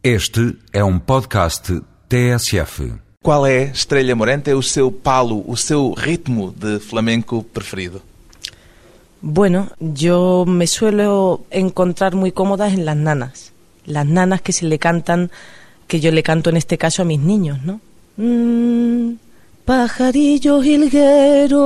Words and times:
Este 0.00 0.56
é 0.72 0.84
um 0.84 0.96
podcast 1.00 1.82
TSF. 2.08 2.92
Qual 3.20 3.44
é, 3.44 3.64
Estrela 3.64 4.14
Morente, 4.14 4.52
o 4.52 4.62
seu 4.62 4.92
palo, 4.92 5.42
o 5.44 5.56
seu 5.56 5.92
ritmo 5.92 6.54
de 6.56 6.78
flamenco 6.78 7.42
preferido? 7.42 8.00
Bueno, 9.20 9.72
yo 9.80 10.44
me 10.46 10.68
suelo 10.68 11.40
encontrar 11.50 12.14
muy 12.14 12.30
cómodas 12.30 12.74
en 12.74 12.84
las 12.84 12.96
nanas. 12.96 13.52
Las 13.86 14.06
nanas 14.06 14.40
que 14.40 14.52
se 14.52 14.66
le 14.66 14.78
cantan, 14.78 15.32
que 15.88 15.98
yo 15.98 16.12
le 16.12 16.22
canto 16.22 16.50
en 16.50 16.58
este 16.58 16.78
caso 16.78 17.02
a 17.02 17.04
mis 17.04 17.18
niños, 17.18 17.58
¿no? 17.64 17.80
Mm, 18.18 19.14
pajarillo 19.64 20.62
jilguero, 20.62 21.58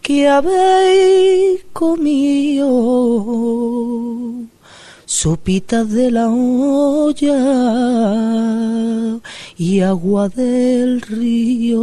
que 0.00 0.28
habéis 0.28 1.64
comido 1.72 2.68
sopitas 5.08 5.90
de 5.90 6.10
la 6.10 6.28
olla 6.28 7.40
y 9.56 9.80
agua 9.80 10.28
del 10.28 11.00
río. 11.00 11.80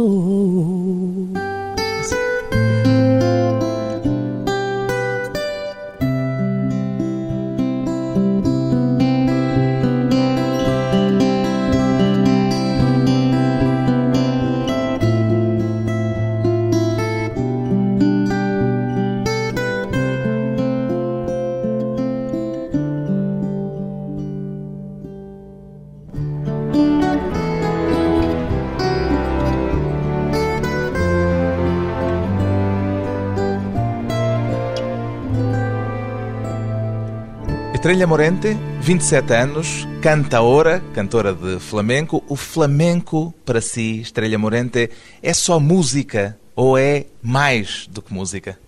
Estrela 37.76 38.06
Morente, 38.06 38.56
27 38.84 39.34
anos, 39.34 39.86
cantaora, 40.00 40.82
cantora 40.94 41.34
de 41.34 41.60
flamenco. 41.60 42.24
O 42.26 42.34
flamenco, 42.34 43.34
para 43.44 43.60
si, 43.60 44.00
Estrela 44.00 44.38
Morente, 44.38 44.88
é 45.22 45.34
só 45.34 45.60
música 45.60 46.38
ou 46.54 46.78
é 46.78 47.04
mais 47.20 47.86
do 47.92 48.00
que 48.00 48.14
música? 48.14 48.58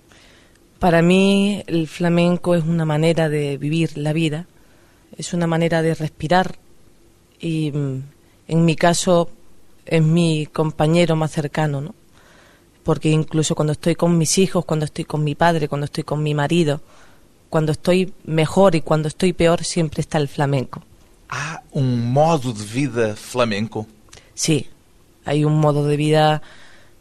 Para 0.78 1.00
mí 1.00 1.64
el 1.66 1.88
flamenco 1.88 2.54
es 2.54 2.64
una 2.64 2.84
manera 2.84 3.30
de 3.30 3.56
vivir 3.56 3.96
la 3.96 4.12
vida, 4.12 4.46
es 5.16 5.32
una 5.32 5.46
manera 5.46 5.80
de 5.80 5.94
respirar 5.94 6.56
y 7.40 7.72
mm, 7.72 8.02
en 8.48 8.64
mi 8.66 8.76
caso 8.76 9.30
es 9.86 10.02
mi 10.02 10.44
compañero 10.44 11.16
más 11.16 11.32
cercano, 11.32 11.80
¿no? 11.80 11.94
Porque 12.84 13.08
incluso 13.08 13.54
cuando 13.54 13.72
estoy 13.72 13.94
con 13.94 14.18
mis 14.18 14.36
hijos, 14.36 14.66
cuando 14.66 14.84
estoy 14.84 15.06
con 15.06 15.24
mi 15.24 15.34
padre, 15.34 15.66
cuando 15.66 15.86
estoy 15.86 16.04
con 16.04 16.22
mi 16.22 16.34
marido, 16.34 16.82
cuando 17.48 17.72
estoy 17.72 18.12
mejor 18.24 18.74
y 18.74 18.80
cuando 18.80 19.08
estoy 19.08 19.32
peor, 19.32 19.64
siempre 19.64 20.00
está 20.00 20.18
el 20.18 20.28
flamenco. 20.28 20.82
Há 21.28 21.62
um 21.72 21.82
modo 21.84 22.52
de 22.52 22.64
vida 22.64 23.16
flamenco? 23.16 23.86
Sí, 24.34 24.66
hay 25.24 25.44
un 25.44 25.58
modo 25.58 25.86
de 25.86 25.96
vida 25.96 26.42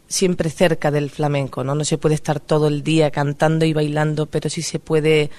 siempre 0.06 0.50
cerca 0.50 0.90
del 0.90 1.10
flamenco, 1.10 1.64
¿no? 1.64 1.74
No 1.74 1.84
se 1.84 1.98
puede 1.98 2.14
estar 2.14 2.40
todo 2.40 2.68
el 2.68 2.82
día 2.82 3.10
cantando 3.10 3.64
y 3.64 3.72
bailando, 3.72 4.26
pero 4.26 4.48
sí 4.48 4.62
se 4.62 4.78
puede 4.78 5.30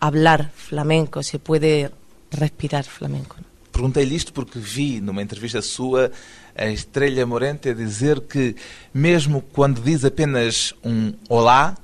hablar 0.00 0.50
flamenco, 0.54 1.22
se 1.22 1.38
puede 1.38 1.90
respirar 2.30 2.84
flamenco. 2.84 3.36
¿no? 3.38 3.50
Perguntei-lhe 3.72 4.14
isto 4.14 4.32
porque 4.32 4.58
vi 4.58 5.00
numa 5.00 5.22
entrevista 5.22 5.62
sua 5.62 6.10
a 6.56 6.66
Estrela 6.66 7.24
Morente 7.24 7.74
dizer 7.74 8.22
que, 8.22 8.56
mesmo 8.92 9.42
quando 9.42 9.80
diz 9.80 10.04
apenas 10.04 10.74
um 10.84 11.14
olá, 11.28 11.78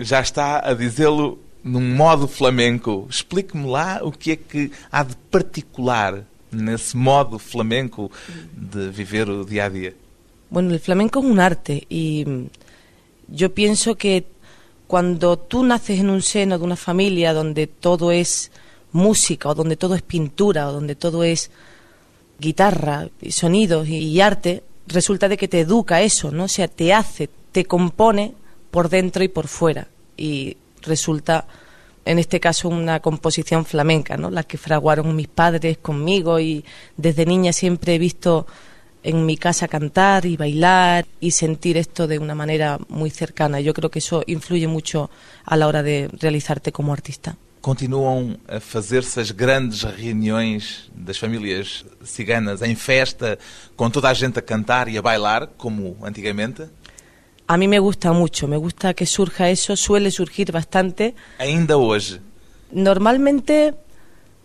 já 0.00 0.20
está 0.20 0.60
a 0.60 0.74
dizê-lo 0.74 1.38
num 1.62 1.96
modo 1.96 2.26
flamenco. 2.26 3.06
Explique-me 3.08 3.66
lá 3.66 4.00
o 4.02 4.12
que 4.12 4.32
é 4.32 4.36
que 4.36 4.70
há 4.90 5.02
de 5.02 5.16
particular 5.30 6.24
nesse 6.50 6.96
modo 6.96 7.38
flamenco 7.38 8.10
de 8.52 8.88
viver 8.90 9.28
o 9.28 9.44
dia 9.44 9.66
a 9.66 9.68
dia. 9.68 9.94
Bueno, 10.50 10.72
el 10.72 10.80
flamenco 10.80 11.20
es 11.20 11.24
un 11.26 11.38
arte 11.38 11.86
y 11.88 12.24
mm, 12.26 12.46
yo 13.28 13.54
pienso 13.54 13.96
que 13.96 14.24
cuando 14.88 15.38
tú 15.38 15.62
naces 15.62 16.00
en 16.00 16.10
un 16.10 16.22
seno 16.22 16.58
de 16.58 16.64
una 16.64 16.76
familia 16.76 17.32
donde 17.32 17.68
todo 17.68 18.10
es 18.10 18.50
música 18.92 19.50
o 19.50 19.54
donde 19.54 19.76
todo 19.76 19.94
es 19.94 20.02
pintura 20.02 20.68
o 20.68 20.72
donde 20.72 20.96
todo 20.96 21.22
es 21.22 21.50
guitarra 22.40 23.08
y 23.20 23.30
sonidos 23.30 23.86
y, 23.86 23.98
y 23.98 24.20
arte, 24.20 24.64
resulta 24.88 25.28
de 25.28 25.36
que 25.36 25.46
te 25.46 25.60
educa 25.60 26.02
eso, 26.02 26.32
¿no? 26.32 26.44
O 26.44 26.48
sea, 26.48 26.66
te 26.66 26.92
hace, 26.92 27.30
te 27.52 27.64
compone 27.64 28.34
por 28.72 28.88
dentro 28.88 29.22
y 29.22 29.28
por 29.28 29.46
fuera 29.46 29.86
y 30.16 30.56
resulta 30.82 31.46
en 32.04 32.18
este 32.18 32.40
caso 32.40 32.68
una 32.68 33.00
composición 33.00 33.64
flamenca, 33.64 34.16
¿no? 34.16 34.30
La 34.30 34.42
que 34.42 34.58
fraguaron 34.58 35.14
mis 35.14 35.28
padres 35.28 35.78
conmigo 35.78 36.40
y 36.40 36.64
desde 36.96 37.26
niña 37.26 37.52
siempre 37.52 37.94
he 37.94 37.98
visto 37.98 38.46
en 39.02 39.24
mi 39.26 39.36
casa 39.36 39.68
cantar 39.68 40.26
y 40.26 40.36
bailar 40.36 41.06
y 41.20 41.30
sentir 41.30 41.76
esto 41.76 42.06
de 42.06 42.18
una 42.18 42.34
manera 42.34 42.78
muy 42.88 43.10
cercana. 43.10 43.60
Yo 43.60 43.72
creo 43.74 43.90
que 43.90 44.00
eso 44.00 44.22
influye 44.26 44.66
mucho 44.66 45.10
a 45.44 45.56
la 45.56 45.66
hora 45.66 45.82
de 45.82 46.08
realizarte 46.12 46.72
como 46.72 46.92
artista. 46.92 47.36
Continuam 47.60 48.38
a 48.48 48.58
fazer-se 48.58 49.20
as 49.20 49.30
grandes 49.32 49.82
reuniões 49.82 50.90
das 50.94 51.18
famílias 51.18 51.84
ciganas 52.02 52.62
em 52.62 52.74
festa, 52.74 53.38
com 53.76 53.90
toda 53.90 54.08
a 54.08 54.14
gente 54.14 54.38
a 54.38 54.42
cantar 54.42 54.88
e 54.88 54.96
a 54.96 55.02
bailar, 55.02 55.46
como 55.58 55.98
antigamente? 56.02 56.70
A 57.50 57.56
mí 57.56 57.66
me 57.66 57.80
gusta 57.80 58.12
mucho, 58.12 58.46
me 58.46 58.56
gusta 58.56 58.94
que 58.94 59.06
surja 59.06 59.50
eso, 59.50 59.74
suele 59.74 60.12
surgir 60.12 60.52
bastante. 60.52 61.16
Ainda 61.38 61.76
hoje. 61.76 62.20
Normalmente 62.70 63.74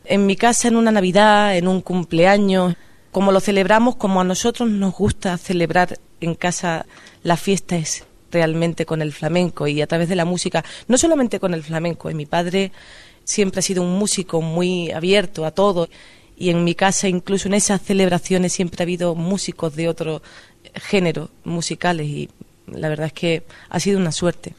en 0.05 0.25
mi 0.25 0.35
casa 0.35 0.69
en 0.69 0.75
una 0.75 0.89
Navidad, 0.89 1.55
en 1.55 1.67
un 1.67 1.81
cumpleaños, 1.81 2.73
como 3.11 3.31
lo 3.31 3.41
celebramos, 3.41 3.97
como 3.97 4.21
a 4.21 4.23
nosotros 4.23 4.71
nos 4.71 4.95
gusta 4.95 5.37
celebrar 5.37 5.99
en 6.19 6.33
casa 6.33 6.87
la 7.21 7.37
fiesta 7.37 7.75
es 7.75 8.05
realmente 8.31 8.87
con 8.87 9.03
el 9.03 9.13
flamenco 9.13 9.67
y 9.67 9.83
a 9.83 9.87
través 9.87 10.09
de 10.09 10.15
la 10.15 10.25
música, 10.25 10.65
no 10.87 10.97
solamente 10.97 11.39
con 11.39 11.53
el 11.53 11.61
flamenco, 11.61 12.09
mi 12.09 12.25
padre 12.25 12.71
siempre 13.23 13.59
ha 13.59 13.61
sido 13.61 13.83
un 13.83 13.99
músico 13.99 14.41
muy 14.41 14.89
abierto 14.89 15.45
a 15.45 15.51
todo 15.51 15.89
y 16.35 16.49
en 16.49 16.63
mi 16.63 16.73
casa 16.73 17.07
incluso 17.07 17.49
en 17.49 17.53
esas 17.53 17.83
celebraciones 17.83 18.53
siempre 18.53 18.81
ha 18.81 18.85
habido 18.85 19.13
músicos 19.13 19.75
de 19.75 19.89
otro 19.89 20.23
género 20.73 21.29
musicales 21.43 22.07
y 22.07 22.29
la 22.67 22.89
verdad 22.89 23.07
es 23.07 23.13
que 23.13 23.43
ha 23.69 23.79
sido 23.79 23.99
una 23.99 24.11
suerte. 24.11 24.53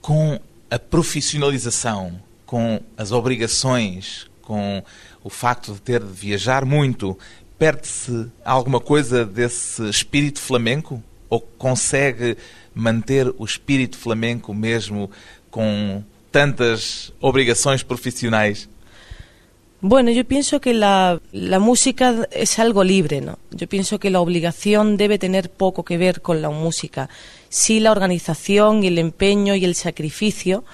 Com 0.00 0.40
a 0.70 0.78
profissionalização, 0.78 2.20
com 2.46 2.80
as 2.96 3.12
obrigações, 3.12 4.26
com 4.42 4.82
o 5.22 5.30
facto 5.30 5.72
de 5.72 5.80
ter 5.80 6.02
de 6.02 6.12
viajar 6.12 6.64
muito, 6.64 7.18
perde-se 7.58 8.26
alguma 8.44 8.80
coisa 8.80 9.24
desse 9.24 9.88
espírito 9.88 10.40
flamenco? 10.40 11.02
Ou 11.28 11.40
consegue 11.40 12.36
manter 12.74 13.32
o 13.38 13.44
espírito 13.44 13.96
flamenco 13.96 14.52
mesmo 14.52 15.10
com 15.50 16.02
tantas 16.30 17.12
obrigações 17.20 17.82
profissionais? 17.82 18.68
Bueno, 19.80 20.10
yo 20.12 20.24
pienso 20.24 20.60
que 20.60 20.74
la, 20.74 21.20
la 21.32 21.58
música 21.58 22.28
es 22.30 22.58
algo 22.60 22.84
libre, 22.84 23.20
¿no? 23.20 23.38
Yo 23.50 23.66
pienso 23.66 23.98
que 23.98 24.10
la 24.10 24.20
obligación 24.20 24.96
debe 24.96 25.18
tener 25.18 25.50
poco 25.50 25.84
que 25.84 25.98
ver 25.98 26.22
con 26.22 26.40
la 26.40 26.50
música. 26.50 27.08
Sí 27.52 27.80
la 27.80 27.92
organización 27.92 28.82
y 28.82 28.86
el 28.86 28.96
empeño 28.96 29.54
y 29.54 29.66
el 29.66 29.74
sacrificio, 29.74 30.64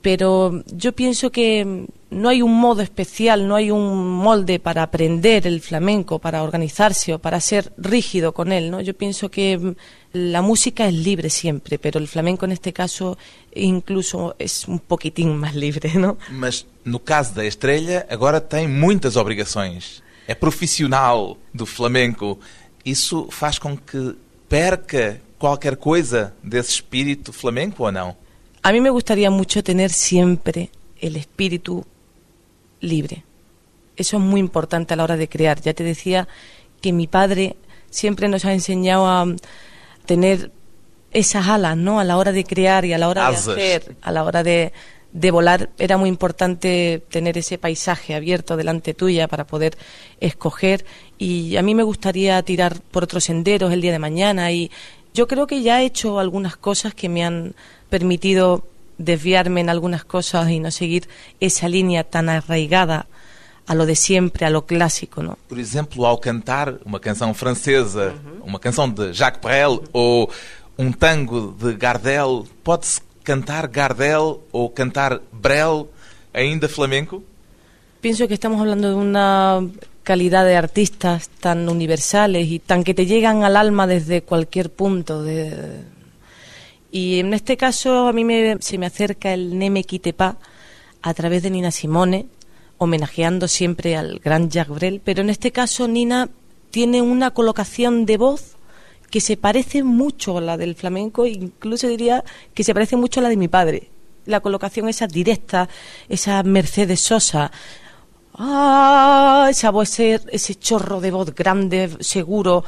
pero 0.00 0.62
yo 0.66 0.92
pienso 0.92 1.30
que 1.30 1.86
no 2.08 2.28
hay 2.30 2.40
un 2.40 2.58
modo 2.58 2.80
especial, 2.80 3.46
no 3.46 3.56
hay 3.56 3.70
un 3.70 4.08
molde 4.08 4.58
para 4.58 4.82
aprender 4.82 5.46
el 5.46 5.60
flamenco, 5.60 6.18
para 6.18 6.42
organizarse 6.42 7.12
o 7.12 7.18
para 7.18 7.40
ser 7.40 7.72
rígido 7.76 8.32
con 8.32 8.52
él, 8.52 8.70
¿no? 8.70 8.80
Yo 8.80 8.94
pienso 8.94 9.30
que 9.30 9.58
mm, 9.58 9.74
la 10.14 10.40
música 10.40 10.86
es 10.86 10.94
libre 10.94 11.28
siempre, 11.28 11.78
pero 11.78 11.98
el 11.98 12.08
flamenco 12.08 12.46
en 12.46 12.52
este 12.52 12.72
caso 12.72 13.18
incluso 13.54 14.34
es 14.38 14.66
un 14.66 14.78
poquitín 14.78 15.36
más 15.36 15.54
libre, 15.54 15.92
¿no? 15.94 16.16
Mas 16.30 16.66
no 16.84 17.00
caso 17.00 17.34
da 17.34 17.44
Estrela, 17.44 18.06
agora 18.08 18.40
tem 18.40 18.66
muitas 18.66 19.16
obrigações. 19.16 20.02
É 20.26 20.34
profissional 20.34 21.36
do 21.52 21.66
flamenco. 21.66 22.38
Isso 22.84 23.28
faz 23.30 23.58
com 23.58 23.76
que 23.76 24.16
perca 24.54 25.20
qualquer 25.36 25.76
coisa 25.76 26.32
desse 26.40 26.70
espírito 26.70 27.32
flamenco 27.32 27.82
ou 27.82 27.90
não? 27.90 28.16
A 28.62 28.70
mí 28.70 28.80
me 28.80 28.90
gustaría 28.90 29.28
mucho 29.28 29.64
tener 29.64 29.90
siempre 29.90 30.70
el 31.02 31.16
espíritu 31.16 31.84
libre. 32.80 33.24
Eso 33.96 34.16
es 34.18 34.22
muy 34.22 34.38
importante 34.38 34.94
a 34.94 34.96
la 34.96 35.02
hora 35.02 35.16
de 35.16 35.28
crear. 35.28 35.60
Ya 35.60 35.74
te 35.74 35.82
decía 35.82 36.28
que 36.80 36.92
mi 36.92 37.08
padre 37.08 37.56
siempre 37.90 38.28
nos 38.28 38.44
ha 38.44 38.52
enseñado 38.52 39.08
a 39.08 39.26
tener 40.06 40.52
esas 41.12 41.48
alas, 41.48 41.76
¿no? 41.76 41.98
A 41.98 42.04
la 42.04 42.16
hora 42.16 42.30
de 42.30 42.44
crear 42.44 42.84
y 42.84 42.92
a 42.92 42.98
la 42.98 43.08
hora 43.08 43.26
Asas. 43.26 43.46
de 43.46 43.52
hacer, 43.52 43.96
a 44.02 44.12
la 44.12 44.22
hora 44.22 44.44
de, 44.44 44.72
de 45.14 45.30
volar 45.30 45.70
era 45.78 45.96
muy 45.96 46.08
importante 46.08 47.02
tener 47.08 47.38
ese 47.38 47.56
paisaje 47.56 48.14
abierto 48.14 48.56
delante 48.56 48.94
tuya 48.94 49.28
para 49.28 49.46
poder 49.46 49.78
escoger 50.20 50.84
y 51.18 51.56
a 51.56 51.62
mí 51.62 51.74
me 51.74 51.84
gustaría 51.84 52.42
tirar 52.42 52.80
por 52.90 53.04
otros 53.04 53.24
senderos 53.24 53.72
el 53.72 53.80
día 53.80 53.92
de 53.92 54.00
mañana 54.00 54.50
y 54.50 54.72
yo 55.14 55.28
creo 55.28 55.46
que 55.46 55.62
ya 55.62 55.80
he 55.80 55.86
hecho 55.86 56.18
algunas 56.18 56.56
cosas 56.56 56.94
que 56.94 57.08
me 57.08 57.24
han 57.24 57.54
permitido 57.88 58.66
desviarme 58.98 59.60
en 59.60 59.70
algunas 59.70 60.04
cosas 60.04 60.50
y 60.50 60.58
no 60.58 60.72
seguir 60.72 61.08
esa 61.38 61.68
línea 61.68 62.02
tan 62.02 62.28
arraigada 62.28 63.06
a 63.66 63.74
lo 63.76 63.86
de 63.86 63.94
siempre, 63.94 64.46
a 64.46 64.50
lo 64.50 64.66
clásico, 64.66 65.22
¿no? 65.22 65.38
Por 65.48 65.58
ejemplo, 65.58 66.08
al 66.08 66.18
cantar 66.18 66.80
una 66.84 66.98
canción 66.98 67.34
francesa, 67.34 68.12
una 68.42 68.58
canción 68.58 68.94
de 68.94 69.12
Jacques 69.12 69.40
Brel 69.40 69.80
o 69.92 70.28
un 70.76 70.92
tango 70.92 71.54
de 71.58 71.76
Gardel, 71.76 72.42
¿puedes 72.62 73.00
cantar 73.24 73.68
Gardel 73.68 74.36
o 74.52 74.72
cantar 74.72 75.22
Brel 75.32 75.86
ainda 76.32 76.68
flamenco? 76.68 77.22
Pienso 78.00 78.28
que 78.28 78.34
estamos 78.34 78.60
hablando 78.60 78.88
de 78.90 78.94
una 78.94 79.66
calidad 80.02 80.44
de 80.44 80.56
artistas 80.56 81.30
tan 81.40 81.68
universales 81.68 82.46
y 82.48 82.58
tan 82.58 82.84
que 82.84 82.94
te 82.94 83.06
llegan 83.06 83.42
al 83.42 83.56
alma 83.56 83.86
desde 83.86 84.22
cualquier 84.22 84.70
punto. 84.70 85.22
De... 85.22 85.80
Y 86.92 87.18
en 87.20 87.34
este 87.34 87.56
caso 87.56 88.06
a 88.06 88.12
mí 88.12 88.24
me, 88.24 88.58
se 88.60 88.78
me 88.78 88.86
acerca 88.86 89.32
el 89.32 89.58
Neme 89.58 89.84
Quitepa 89.84 90.36
a 91.02 91.14
través 91.14 91.42
de 91.42 91.50
Nina 91.50 91.70
Simone, 91.70 92.26
homenajeando 92.78 93.48
siempre 93.48 93.96
al 93.96 94.18
gran 94.18 94.50
Jacques 94.50 94.74
Brel, 94.74 95.00
pero 95.02 95.22
en 95.22 95.30
este 95.30 95.50
caso 95.50 95.88
Nina 95.88 96.28
tiene 96.70 97.00
una 97.00 97.30
colocación 97.30 98.04
de 98.04 98.18
voz 98.18 98.53
que 99.14 99.20
se 99.20 99.36
parece 99.36 99.84
mucho 99.84 100.38
a 100.38 100.40
la 100.40 100.56
del 100.56 100.74
flamenco, 100.74 101.24
incluso 101.24 101.86
diría 101.86 102.24
que 102.52 102.64
se 102.64 102.74
parece 102.74 102.96
mucho 102.96 103.20
a 103.20 103.22
la 103.22 103.28
de 103.28 103.36
mi 103.36 103.46
padre. 103.46 103.88
La 104.26 104.40
colocación 104.40 104.88
esa 104.88 105.06
directa, 105.06 105.68
esa 106.08 106.42
Mercedes 106.42 106.98
Sosa, 106.98 107.52
ah, 108.34 109.46
esa 109.48 109.70
voz, 109.70 110.00
ese, 110.00 110.54
chorro 110.56 111.00
de 111.00 111.12
voz 111.12 111.32
grande, 111.32 111.90
seguro, 112.00 112.64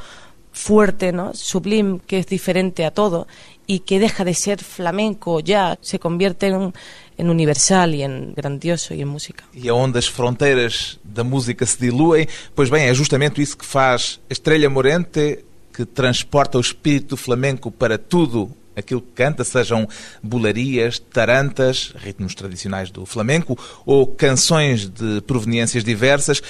fuerte, 0.52 1.10
¿no? 1.10 1.34
Sublime, 1.34 1.98
que 2.06 2.20
es 2.20 2.28
diferente 2.28 2.84
a 2.84 2.92
todo 2.92 3.26
y 3.66 3.80
que 3.80 3.98
deja 3.98 4.22
de 4.22 4.34
ser 4.34 4.62
flamenco 4.62 5.40
ya, 5.40 5.76
se 5.80 5.98
convierte 5.98 6.46
en, 6.46 6.72
universal 7.18 7.92
e 7.94 8.04
en 8.04 8.34
grandioso 8.34 8.94
e 8.94 9.02
en 9.02 9.08
música. 9.08 9.42
E 9.50 9.66
aonde 9.66 9.98
as 9.98 10.06
fronteiras 10.06 11.00
da 11.02 11.24
música 11.24 11.66
se 11.66 11.80
diluem, 11.80 12.28
pois 12.54 12.70
bem, 12.70 12.86
é 12.86 12.94
justamente 12.94 13.42
isso 13.42 13.58
que 13.58 13.66
faz 13.66 14.20
a 14.30 14.32
Estrela 14.32 14.70
Morente, 14.70 15.42
que 15.76 15.84
transporta 15.84 16.56
o 16.56 16.60
espírito 16.60 17.08
do 17.08 17.16
flamenco 17.18 17.70
para 17.70 17.98
tudo 17.98 18.50
aquilo 18.74 19.02
que 19.02 19.12
canta, 19.12 19.44
sejam 19.44 19.86
bolarias, 20.22 20.98
tarantas, 20.98 21.92
ritmos 21.96 22.34
tradicionais 22.34 22.90
do 22.90 23.04
flamenco, 23.04 23.58
ou 23.84 24.06
canções 24.06 24.88
de 24.88 25.20
proveniências 25.26 25.84
diversas. 25.84 26.42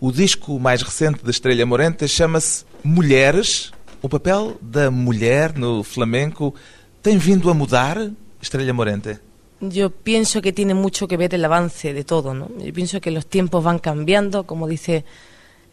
O 0.00 0.10
disco 0.10 0.58
mais 0.58 0.82
recente 0.82 1.24
da 1.24 1.30
Estrela 1.30 1.64
Morente 1.64 2.08
chama-se 2.08 2.64
Mulheres. 2.82 3.70
O 4.02 4.08
papel 4.08 4.56
da 4.60 4.90
mulher 4.90 5.56
no 5.56 5.84
flamenco 5.84 6.52
tem 7.00 7.18
vindo 7.18 7.50
a 7.50 7.54
mudar, 7.54 8.10
Estrella 8.40 8.72
Morente? 8.72 9.20
Yo 9.60 9.90
pienso 9.90 10.42
que 10.42 10.52
tiene 10.52 10.74
mucho 10.74 11.06
que 11.06 11.16
ver 11.16 11.32
el 11.34 11.44
avance 11.44 11.92
de 11.92 12.02
todo, 12.02 12.34
¿no? 12.34 12.50
Yo 12.58 12.72
pienso 12.72 13.00
que 13.00 13.12
los 13.12 13.26
tiempos 13.26 13.62
van 13.62 13.78
cambiando, 13.78 14.42
como 14.42 14.66
dice 14.66 15.04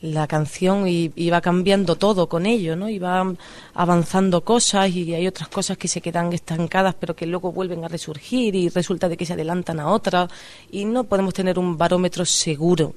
la 0.01 0.27
canción, 0.27 0.87
y, 0.87 1.11
y, 1.15 1.29
va 1.29 1.41
cambiando 1.41 1.97
todo 1.97 2.29
con 2.29 2.45
ello, 2.45 2.75
¿no? 2.77 2.87
Y 2.87 2.99
va 2.99 3.33
avanzando 3.73 4.41
cosas 4.45 4.89
y 4.91 5.13
hay 5.13 5.27
otras 5.27 5.49
cosas 5.49 5.77
que 5.77 5.89
se 5.89 5.99
quedan 5.99 6.31
estancadas 6.31 6.95
pero 6.97 7.15
que 7.15 7.25
luego 7.25 7.51
vuelven 7.51 7.83
a 7.83 7.89
resurgir 7.89 8.55
y 8.55 8.69
resulta 8.69 9.09
de 9.09 9.17
que 9.17 9.25
se 9.25 9.33
adelantan 9.33 9.79
a 9.79 9.89
otras 9.89 10.31
y 10.71 10.85
no 10.85 11.03
podemos 11.03 11.33
tener 11.33 11.59
un 11.59 11.77
barómetro 11.77 12.23
seguro, 12.25 12.95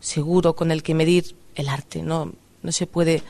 seguro 0.00 0.54
con 0.54 0.72
el 0.72 0.82
que 0.82 0.94
medir 0.94 1.36
el 1.54 1.68
arte, 1.68 2.02
¿no? 2.02 2.32
No 2.62 2.72
se 2.72 2.86
puede 2.86 3.22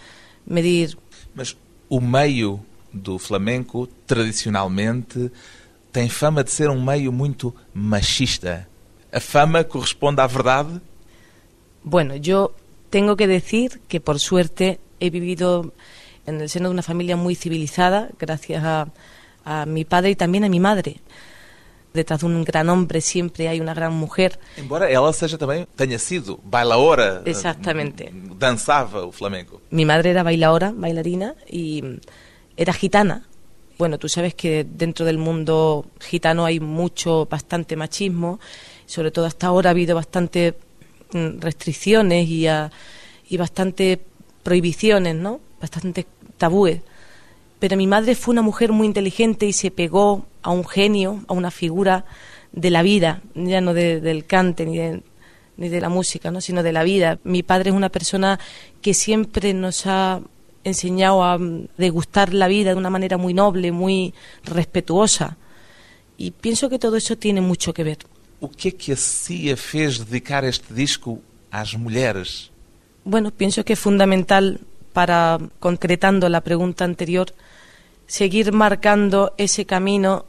medir... 0.46 0.96
Mas 1.34 1.56
o 1.88 2.00
meio 2.00 2.60
do 2.92 3.18
flamenco, 3.18 3.88
tradicionalmente, 4.06 5.30
tem 5.92 6.08
fama 6.08 6.42
de 6.42 6.50
ser 6.50 6.70
um 6.70 6.82
meio 6.82 7.12
muito 7.12 7.54
machista. 7.74 8.66
¿A 9.12 9.20
fama 9.20 9.62
corresponde 9.62 10.20
à 10.20 10.26
verdade? 10.26 10.80
Bueno, 11.84 12.16
yo 12.16 12.52
tengo 12.92 13.16
que 13.16 13.26
decir 13.26 13.80
que 13.88 14.00
por 14.00 14.20
suerte 14.20 14.78
he 15.00 15.08
vivido 15.08 15.72
en 16.26 16.42
el 16.42 16.50
seno 16.50 16.68
de 16.68 16.74
una 16.74 16.82
familia 16.82 17.16
muy 17.16 17.34
civilizada, 17.34 18.10
gracias 18.18 18.62
a, 18.62 18.88
a 19.46 19.64
mi 19.64 19.86
padre 19.86 20.10
y 20.10 20.14
también 20.14 20.44
a 20.44 20.50
mi 20.50 20.60
madre. 20.60 21.00
Detrás 21.94 22.20
de 22.20 22.26
un 22.26 22.44
gran 22.44 22.68
hombre 22.68 23.00
siempre 23.00 23.48
hay 23.48 23.60
una 23.60 23.72
gran 23.72 23.94
mujer. 23.94 24.38
Embora 24.58 24.90
ela 24.90 25.10
seja 25.14 25.38
também, 25.38 25.66
tenha 25.74 25.98
sido 25.98 26.38
bailaora. 26.44 27.22
Exactamente. 27.24 28.12
Dançava 28.38 29.06
o 29.06 29.12
flamenco. 29.12 29.62
Mi 29.70 29.84
madre 29.86 30.10
era 30.10 30.22
bailaora, 30.22 30.70
bailarina, 30.74 31.34
y 31.50 31.82
era 32.58 32.74
gitana. 32.74 33.26
Bueno, 33.78 33.98
tú 33.98 34.08
sabes 34.08 34.34
que 34.34 34.66
dentro 34.68 35.06
del 35.06 35.16
mundo 35.16 35.86
gitano 35.98 36.44
hay 36.44 36.60
mucho, 36.60 37.26
bastante 37.26 37.74
machismo, 37.74 38.38
sobre 38.84 39.10
todo 39.10 39.24
hasta 39.24 39.46
ahora 39.46 39.70
ha 39.70 39.72
habido 39.72 39.94
bastante 39.94 40.54
restricciones 41.12 42.28
y, 42.28 42.46
a, 42.46 42.70
y 43.28 43.36
bastante 43.36 44.00
prohibiciones, 44.42 45.14
¿no? 45.14 45.40
Bastantes 45.60 46.06
tabúes. 46.38 46.80
Pero 47.58 47.76
mi 47.76 47.86
madre 47.86 48.14
fue 48.14 48.32
una 48.32 48.42
mujer 48.42 48.72
muy 48.72 48.86
inteligente 48.86 49.46
y 49.46 49.52
se 49.52 49.70
pegó 49.70 50.26
a 50.42 50.50
un 50.50 50.66
genio, 50.66 51.24
a 51.28 51.32
una 51.32 51.50
figura 51.50 52.04
de 52.52 52.70
la 52.70 52.82
vida, 52.82 53.22
ya 53.34 53.60
no 53.60 53.72
de, 53.72 54.00
del 54.00 54.26
cante 54.26 54.66
ni 54.66 54.78
de, 54.78 55.02
ni 55.56 55.68
de 55.68 55.80
la 55.80 55.88
música, 55.88 56.30
¿no? 56.30 56.40
sino 56.40 56.62
de 56.62 56.72
la 56.72 56.82
vida. 56.82 57.18
Mi 57.24 57.42
padre 57.42 57.70
es 57.70 57.76
una 57.76 57.88
persona 57.88 58.40
que 58.80 58.94
siempre 58.94 59.54
nos 59.54 59.86
ha 59.86 60.20
enseñado 60.64 61.24
a 61.24 61.38
degustar 61.76 62.34
la 62.34 62.48
vida 62.48 62.70
de 62.70 62.76
una 62.76 62.90
manera 62.90 63.16
muy 63.16 63.34
noble, 63.34 63.72
muy 63.72 64.14
respetuosa. 64.44 65.36
Y 66.16 66.32
pienso 66.32 66.68
que 66.68 66.78
todo 66.78 66.96
eso 66.96 67.16
tiene 67.16 67.40
mucho 67.40 67.72
que 67.72 67.84
ver. 67.84 67.98
Que 68.50 68.68
é 68.68 68.72
que 68.72 68.96
CIA 68.96 69.56
fez 69.56 69.98
dedicar 69.98 70.44
este 70.44 70.74
disco 70.74 71.20
às 71.50 71.74
mulheres? 71.74 72.50
Bueno, 73.04 73.30
pienso 73.30 73.64
que 73.64 73.74
es 73.74 73.78
fundamental 73.78 74.60
para, 74.92 75.38
concretando 75.58 76.28
la 76.28 76.40
pregunta 76.42 76.84
anterior, 76.84 77.34
seguir 78.06 78.52
marcando 78.52 79.32
ese 79.38 79.64
camino 79.64 80.26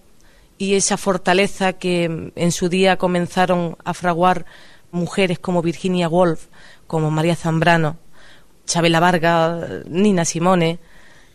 y 0.58 0.76
esa 0.76 0.98
fortaleza 0.98 1.74
que 1.74 2.32
en 2.36 2.52
su 2.52 2.70
día 2.70 2.98
comenzaron 2.98 3.78
a 3.84 3.94
fraguar 3.94 4.46
mujeres 4.92 5.40
como 5.40 5.62
Virginia 5.62 6.08
Woolf, 6.08 6.48
como 6.88 7.12
María 7.12 7.36
Zambrano, 7.36 7.98
Chabela 8.66 9.00
Varga, 9.00 9.84
Nina 9.88 10.24
Simone, 10.26 10.80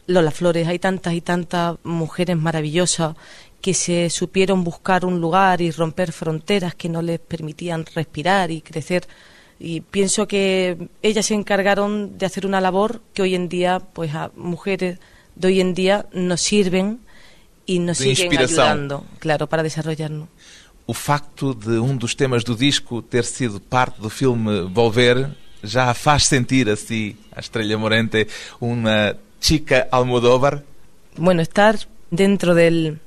Lola 0.06 0.30
Flores, 0.30 0.66
hay 0.66 0.78
tantas 0.78 1.12
y 1.12 1.20
tantas 1.20 1.76
mujeres 1.85 2.37
maravillosas 2.37 3.14
que 3.60 3.74
se 3.74 4.10
supieron 4.10 4.64
buscar 4.64 5.04
un 5.04 5.20
lugar 5.20 5.60
y 5.60 5.70
romper 5.70 6.12
fronteras 6.12 6.74
que 6.74 6.88
no 6.88 7.02
les 7.02 7.18
permitían 7.18 7.84
respirar 7.94 8.50
y 8.50 8.60
crecer. 8.60 9.06
Y 9.58 9.80
pienso 9.80 10.28
que 10.28 10.88
ellas 11.02 11.26
se 11.26 11.34
encargaron 11.34 12.16
de 12.16 12.26
hacer 12.26 12.46
una 12.46 12.60
labor 12.60 13.02
que 13.12 13.22
hoy 13.22 13.34
en 13.34 13.48
día, 13.48 13.80
pues 13.80 14.14
a 14.14 14.30
mujeres 14.36 14.98
de 15.34 15.48
hoy 15.48 15.60
en 15.60 15.74
día 15.74 16.06
nos 16.12 16.40
sirven 16.40 17.00
y 17.66 17.80
nos 17.80 17.98
de 17.98 18.14
siguen 18.14 18.38
ayudando, 18.38 19.04
claro, 19.18 19.48
para 19.48 19.62
desarrollarnos. 19.62 20.28
O 20.86 20.94
facto 20.94 21.52
de 21.52 21.78
um 21.78 21.98
dos 21.98 22.16
temas 22.16 22.44
do 22.44 22.56
disco 22.56 23.02
ter 23.02 23.26
sido 23.26 23.60
parte 23.60 24.00
do 24.00 24.08
filme 24.08 24.62
Volver 24.72 25.36
já 25.62 25.92
faz 25.92 26.24
sentir 26.24 26.70
así 26.70 27.16
a 27.30 27.40
Estrella 27.40 27.76
Morente 27.76 28.26
una 28.58 29.14
chica 29.38 29.86
Almodóvar? 29.90 30.64
Bueno, 31.16 31.42
estar 31.42 31.76
dentro 32.10 32.54
del, 32.54 33.00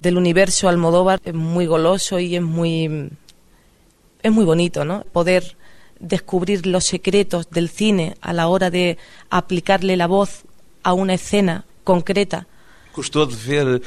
del 0.00 0.16
universo 0.16 0.68
Almodóvar 0.68 1.20
es 1.24 1.34
muy 1.34 1.66
goloso 1.66 2.18
y 2.18 2.36
es 2.36 2.42
muy 2.42 3.10
es 4.22 4.32
muy 4.32 4.44
bonito, 4.44 4.84
¿no? 4.84 5.04
Poder 5.12 5.56
descubrir 5.98 6.66
los 6.66 6.84
secretos 6.84 7.50
del 7.50 7.68
cine 7.68 8.16
a 8.20 8.32
la 8.32 8.48
hora 8.48 8.70
de 8.70 8.98
aplicarle 9.30 9.96
la 9.96 10.06
voz 10.06 10.44
a 10.82 10.92
una 10.92 11.14
escena 11.14 11.64
concreta. 11.84 12.46
Gostou 12.94 13.26
de 13.26 13.36
ver 13.36 13.82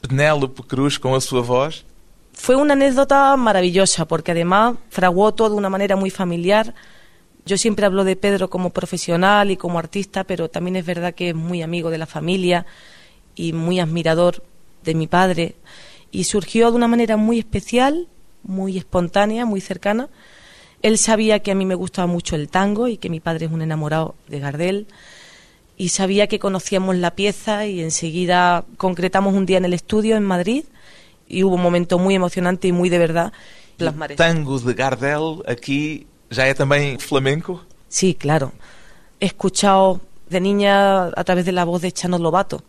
Penélope 0.00 0.62
Cruz 0.62 0.98
con 0.98 1.20
súa 1.20 1.42
voz? 1.42 1.84
Fue 2.32 2.56
una 2.56 2.74
anécdota 2.74 3.36
maravillosa 3.36 4.06
porque 4.06 4.32
además 4.32 4.76
fraguó 4.90 5.34
todo 5.34 5.50
de 5.50 5.56
una 5.56 5.70
manera 5.70 5.96
muy 5.96 6.10
familiar. 6.10 6.74
Yo 7.44 7.56
siempre 7.56 7.86
hablo 7.86 8.04
de 8.04 8.16
Pedro 8.16 8.48
como 8.48 8.70
profesional 8.70 9.50
y 9.50 9.56
como 9.56 9.78
artista, 9.78 10.24
pero 10.24 10.48
también 10.48 10.76
es 10.76 10.86
verdad 10.86 11.14
que 11.14 11.30
es 11.30 11.34
muy 11.34 11.62
amigo 11.62 11.90
de 11.90 11.98
la 11.98 12.06
familia 12.06 12.66
y 13.34 13.52
muy 13.52 13.80
admirador 13.80 14.42
de 14.84 14.94
mi 14.94 15.06
padre. 15.06 15.56
Y 16.10 16.24
surgió 16.24 16.70
de 16.70 16.76
una 16.76 16.88
manera 16.88 17.16
muy 17.16 17.38
especial, 17.38 18.08
muy 18.42 18.78
espontánea, 18.78 19.44
muy 19.44 19.60
cercana. 19.60 20.08
Él 20.82 20.98
sabía 20.98 21.40
que 21.40 21.50
a 21.50 21.54
mí 21.54 21.66
me 21.66 21.74
gustaba 21.74 22.06
mucho 22.06 22.36
el 22.36 22.48
tango 22.48 22.88
y 22.88 22.96
que 22.96 23.10
mi 23.10 23.20
padre 23.20 23.46
es 23.46 23.52
un 23.52 23.62
enamorado 23.62 24.14
de 24.28 24.38
Gardel. 24.38 24.86
Y 25.76 25.90
sabía 25.90 26.26
que 26.26 26.38
conocíamos 26.38 26.96
la 26.96 27.14
pieza 27.14 27.66
y 27.66 27.80
enseguida 27.80 28.64
concretamos 28.76 29.34
un 29.34 29.46
día 29.46 29.58
en 29.58 29.64
el 29.64 29.74
estudio 29.74 30.16
en 30.16 30.24
Madrid 30.24 30.64
y 31.28 31.44
hubo 31.44 31.54
un 31.54 31.62
momento 31.62 31.98
muy 31.98 32.14
emocionante 32.14 32.68
y 32.68 32.72
muy 32.72 32.88
de 32.88 32.98
verdad. 32.98 33.32
Las 33.76 33.94
mares. 33.94 34.16
Tango 34.16 34.58
de 34.58 34.74
Gardel 34.74 35.42
aquí 35.46 36.06
ya 36.30 36.48
es 36.48 36.56
también 36.56 36.98
flamenco? 36.98 37.64
Sí, 37.88 38.14
claro. 38.14 38.52
He 39.20 39.26
escuchado 39.26 40.00
de 40.28 40.40
niña 40.40 41.06
a 41.06 41.24
través 41.24 41.46
de 41.46 41.52
la 41.52 41.64
voz 41.64 41.82
de 41.82 41.92
Chano 41.92 42.18
Lobato, 42.18 42.62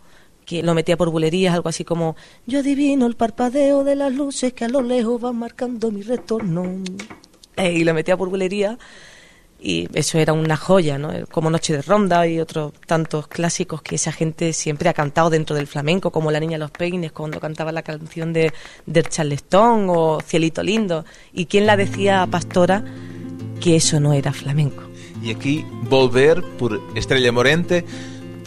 que 0.50 0.63
lo 0.63 0.74
metía 0.74 0.98
por 0.98 1.12
bulerías, 1.12 1.53
algo 1.53 1.70
así 1.70 1.86
como 1.86 2.15
Yo 2.48 2.62
adivino 2.62 3.06
el 3.06 3.15
parpadeo 3.15 3.84
de 3.84 3.96
las 3.96 4.12
luces 4.12 4.51
que 4.51 4.65
a 4.65 4.68
lo 4.68 4.82
lejos 4.82 5.22
van 5.22 5.36
marcando 5.36 5.91
mi 5.91 6.01
retorno. 6.01 6.65
Eh, 7.56 7.74
y 7.74 7.84
lo 7.84 7.94
metía 7.94 8.18
por 8.18 8.29
bulería 8.29 8.79
y 9.62 9.88
eso 9.94 10.18
era 10.18 10.34
una 10.34 10.58
joya, 10.58 10.98
¿no? 10.98 11.12
Como 11.29 11.51
Noche 11.51 11.74
de 11.74 11.84
Ronda 11.84 12.25
y 12.25 12.39
otros 12.39 12.74
tantos 12.88 13.27
clásicos 13.27 13.84
que 13.84 13.94
esa 13.94 14.12
gente 14.12 14.51
siempre 14.53 14.89
ha 14.89 14.94
cantado 14.94 15.29
dentro 15.29 15.56
del 15.56 15.68
flamenco, 15.68 16.10
como 16.10 16.32
La 16.32 16.39
Niña 16.39 16.53
de 16.53 16.60
los 16.60 16.72
Peines, 16.72 17.12
cuando 17.12 17.39
cantaba 17.39 17.72
la 17.72 17.84
canción 17.84 18.34
de, 18.34 18.51
del 18.88 19.08
Charleston 19.08 19.86
o 19.89 20.20
Cielito 20.22 20.63
Lindo. 20.63 21.06
¿Y 21.32 21.46
quién 21.46 21.68
la 21.68 21.77
decía 21.77 22.24
a 22.24 22.27
Pastora 22.27 22.84
que 23.62 23.75
eso 23.75 24.00
no 24.00 24.13
era 24.13 24.34
flamenco? 24.34 24.82
Y 25.22 25.32
aquí 25.32 25.63
volver 25.89 26.41
por 26.58 26.82
Estrella 26.96 27.32
Morente, 27.32 27.86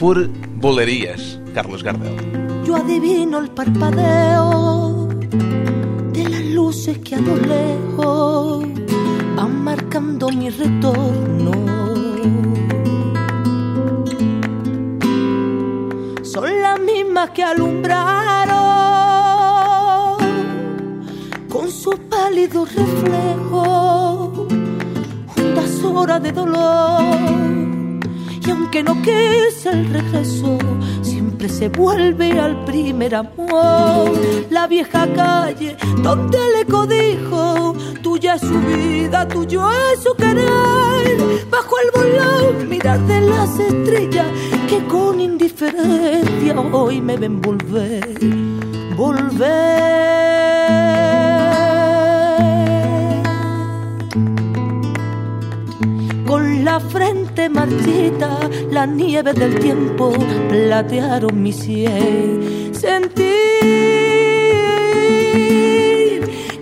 por 0.03 0.29
bolerías, 0.57 1.39
Carlos 1.55 1.85
Gardel. 1.85 2.17
Yo 2.65 2.75
adivino 2.75 3.39
el 3.39 3.51
parpadeo 3.51 5.07
de 6.13 6.29
las 6.29 6.45
luces 6.47 6.99
que 6.99 7.15
a 7.15 7.21
lo 7.21 7.37
lejos 7.37 8.67
van 9.37 9.63
marcando 9.63 10.29
mi 10.31 10.51
retorno. 10.51 11.53
Son 16.25 16.63
las 16.63 16.81
mismas 16.81 17.31
que 17.31 17.45
alumbraron 17.45 18.57
con 21.49 21.71
sus 21.71 21.95
pálidos 22.11 22.75
reflejos 22.75 24.49
juntas 25.29 25.85
horas 25.85 26.21
de 26.25 26.33
dolor. 26.33 27.62
Y 28.45 28.51
aunque 28.51 28.83
no 28.83 29.01
quise 29.03 29.71
el 29.71 29.93
regreso, 29.93 30.59
siempre 31.03 31.49
se 31.49 31.69
vuelve 31.69 32.39
al 32.41 32.65
primer 32.65 33.15
amor. 33.15 34.11
La 34.51 34.67
vieja 34.67 35.07
calle 35.15 35.77
donde 36.03 36.39
le 36.57 36.65
codijo, 36.65 37.75
tuya 38.03 38.35
es 38.35 38.41
su 38.41 38.59
vida, 38.61 39.29
tuyo 39.29 39.63
es 39.71 40.03
su 40.03 40.15
querer. 40.15 41.47
Bajo 41.51 41.77
el 41.79 41.91
volón, 41.95 42.69
mirar 42.69 43.01
de 43.07 43.21
las 43.21 43.59
estrellas 43.59 44.27
que 44.69 44.85
con 44.87 45.21
indiferencia 45.21 46.59
hoy 46.73 47.01
me 47.01 47.17
ven 47.17 47.41
volver, 47.41 48.19
volver. 48.97 50.42
Frente 57.43 57.49
marchita, 57.49 58.39
la 58.71 58.87
nieve 58.87 59.33
del 59.33 59.59
tiempo 59.59 60.13
platearon 60.49 61.43
mi 61.43 61.53
sien. 61.53 62.73
Sentir 62.73 63.25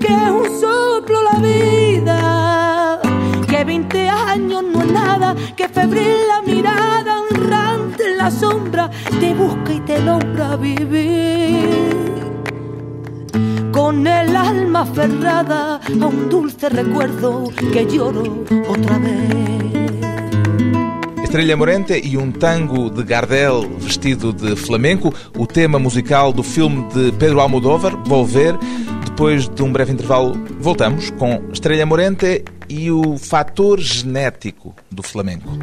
que 0.00 0.06
es 0.06 0.30
un 0.30 0.60
soplo 0.60 1.22
la 1.22 1.38
vida, 1.40 3.00
que 3.48 3.64
20 3.64 4.08
años 4.08 4.62
no 4.62 4.82
es 4.82 4.92
nada, 4.92 5.34
que 5.56 5.68
febril 5.68 6.16
la 6.28 6.42
mirada, 6.42 7.22
honrante 7.22 8.04
en 8.10 8.18
la 8.18 8.30
sombra, 8.30 8.90
te 9.20 9.34
busca 9.34 9.72
y 9.72 9.80
te 9.80 10.00
logra 10.00 10.56
vivir 10.56 11.90
con 13.72 14.06
el 14.06 14.36
alma 14.36 14.80
aferrada 14.80 15.76
a 15.76 16.06
un 16.06 16.28
dulce 16.28 16.68
recuerdo 16.68 17.50
que 17.72 17.86
lloro 17.86 18.44
otra 18.68 18.98
vez. 18.98 19.79
Estrella 21.30 21.56
Morente 21.56 22.00
e 22.04 22.18
um 22.18 22.32
tango 22.32 22.90
de 22.90 23.04
Gardel 23.04 23.62
vestido 23.78 24.32
de 24.32 24.56
flamenco, 24.56 25.14
o 25.38 25.46
tema 25.46 25.78
musical 25.78 26.32
do 26.32 26.42
filme 26.42 26.84
de 26.88 27.12
Pedro 27.12 27.38
Almodóvar, 27.38 27.96
Volver. 28.04 28.58
Depois 29.04 29.48
de 29.48 29.62
um 29.62 29.70
breve 29.70 29.92
intervalo, 29.92 30.32
voltamos 30.58 31.10
com 31.10 31.40
Estrella 31.52 31.86
Morente 31.86 32.42
e 32.68 32.90
o 32.90 33.16
fator 33.16 33.78
genético 33.78 34.74
do 34.90 35.04
flamenco. 35.04 35.56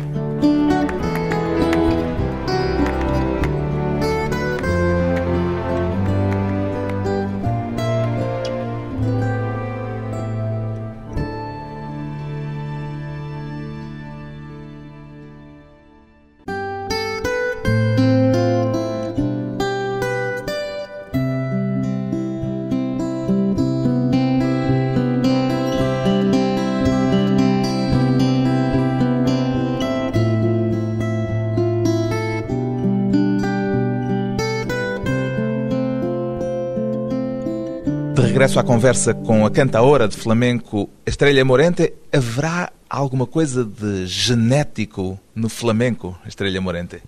Regresso 38.37 38.59
à 38.59 38.63
conversa 38.63 39.15
com 39.15 39.47
a 39.47 39.49
cantaora 39.49 40.07
de 40.07 40.15
flamenco 40.15 40.87
Estrela 41.07 41.43
Morente, 41.43 41.95
haverá 42.13 42.71
alguma 42.87 43.25
coisa 43.25 43.65
de 43.65 44.05
genético 44.05 45.19
no 45.33 45.49
flamenco, 45.49 46.15
Estrella 46.23 46.61
Morente? 46.61 47.01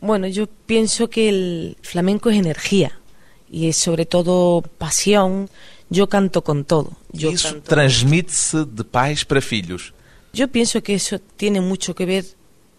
Bueno, 0.00 0.28
yo 0.28 0.46
pienso 0.46 1.10
que 1.10 1.28
el 1.28 1.76
flamenco 1.82 2.30
es 2.30 2.36
energía 2.38 2.92
y 3.50 3.66
es 3.66 3.76
sobre 3.78 4.06
todo 4.06 4.62
pasión. 4.78 5.50
Yo 5.90 6.08
canto 6.08 6.44
con 6.44 6.64
todo. 6.64 6.92
Yo 7.10 7.32
Isso 7.32 7.48
canto- 7.48 7.68
transmite-se 7.74 8.64
de 8.64 8.84
pais 8.84 9.24
para 9.24 9.40
filhos. 9.40 9.92
Yo 10.32 10.46
pienso 10.46 10.80
que 10.84 10.94
eso 10.94 11.18
tiene 11.36 11.60
mucho 11.60 11.96
que 11.96 12.06
ver 12.06 12.24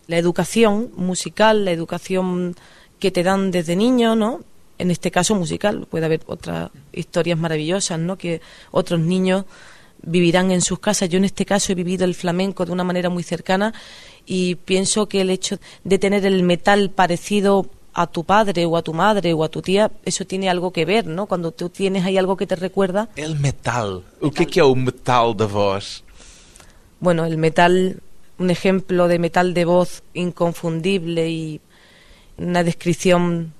la 0.07 0.17
educación 0.17 0.91
musical, 0.95 1.65
la 1.65 1.71
educación 1.71 2.55
que 2.99 3.11
te 3.11 3.21
dan 3.21 3.51
desde 3.51 3.75
niño, 3.75 4.15
¿no? 4.15 4.39
En 4.81 4.89
este 4.89 5.11
caso 5.11 5.35
musical, 5.35 5.85
puede 5.87 6.05
haber 6.05 6.21
otras 6.25 6.71
historias 6.91 7.37
maravillosas, 7.37 7.99
¿no? 7.99 8.17
Que 8.17 8.41
otros 8.71 8.99
niños 8.99 9.45
vivirán 10.01 10.49
en 10.49 10.61
sus 10.61 10.79
casas. 10.79 11.07
Yo 11.07 11.17
en 11.17 11.25
este 11.25 11.45
caso 11.45 11.71
he 11.71 11.75
vivido 11.75 12.03
el 12.03 12.15
flamenco 12.15 12.65
de 12.65 12.71
una 12.71 12.83
manera 12.83 13.09
muy 13.09 13.21
cercana 13.21 13.75
y 14.25 14.55
pienso 14.55 15.07
que 15.07 15.21
el 15.21 15.29
hecho 15.29 15.59
de 15.83 15.99
tener 15.99 16.25
el 16.25 16.41
metal 16.41 16.89
parecido 16.89 17.69
a 17.93 18.07
tu 18.07 18.23
padre 18.23 18.65
o 18.65 18.75
a 18.75 18.81
tu 18.81 18.93
madre 18.93 19.33
o 19.33 19.43
a 19.43 19.49
tu 19.49 19.61
tía, 19.61 19.91
eso 20.03 20.25
tiene 20.25 20.49
algo 20.49 20.71
que 20.71 20.83
ver, 20.83 21.05
¿no? 21.05 21.27
Cuando 21.27 21.51
tú 21.51 21.69
tienes 21.69 22.03
ahí 22.03 22.17
algo 22.17 22.35
que 22.35 22.47
te 22.47 22.55
recuerda, 22.55 23.09
El 23.15 23.39
metal. 23.39 24.01
O 24.19 24.31
que 24.31 24.43
é 24.43 24.45
que 24.47 24.59
é 24.59 24.63
o 24.63 24.73
metal 24.73 25.35
da 25.35 25.45
voz? 25.45 26.03
Bueno, 26.99 27.25
el 27.25 27.37
metal, 27.37 28.01
un 28.39 28.49
ejemplo 28.49 29.07
de 29.07 29.19
metal 29.19 29.53
de 29.53 29.65
voz 29.65 30.01
inconfundible 30.15 31.29
y 31.29 31.61
una 32.37 32.63
descripción, 32.63 33.53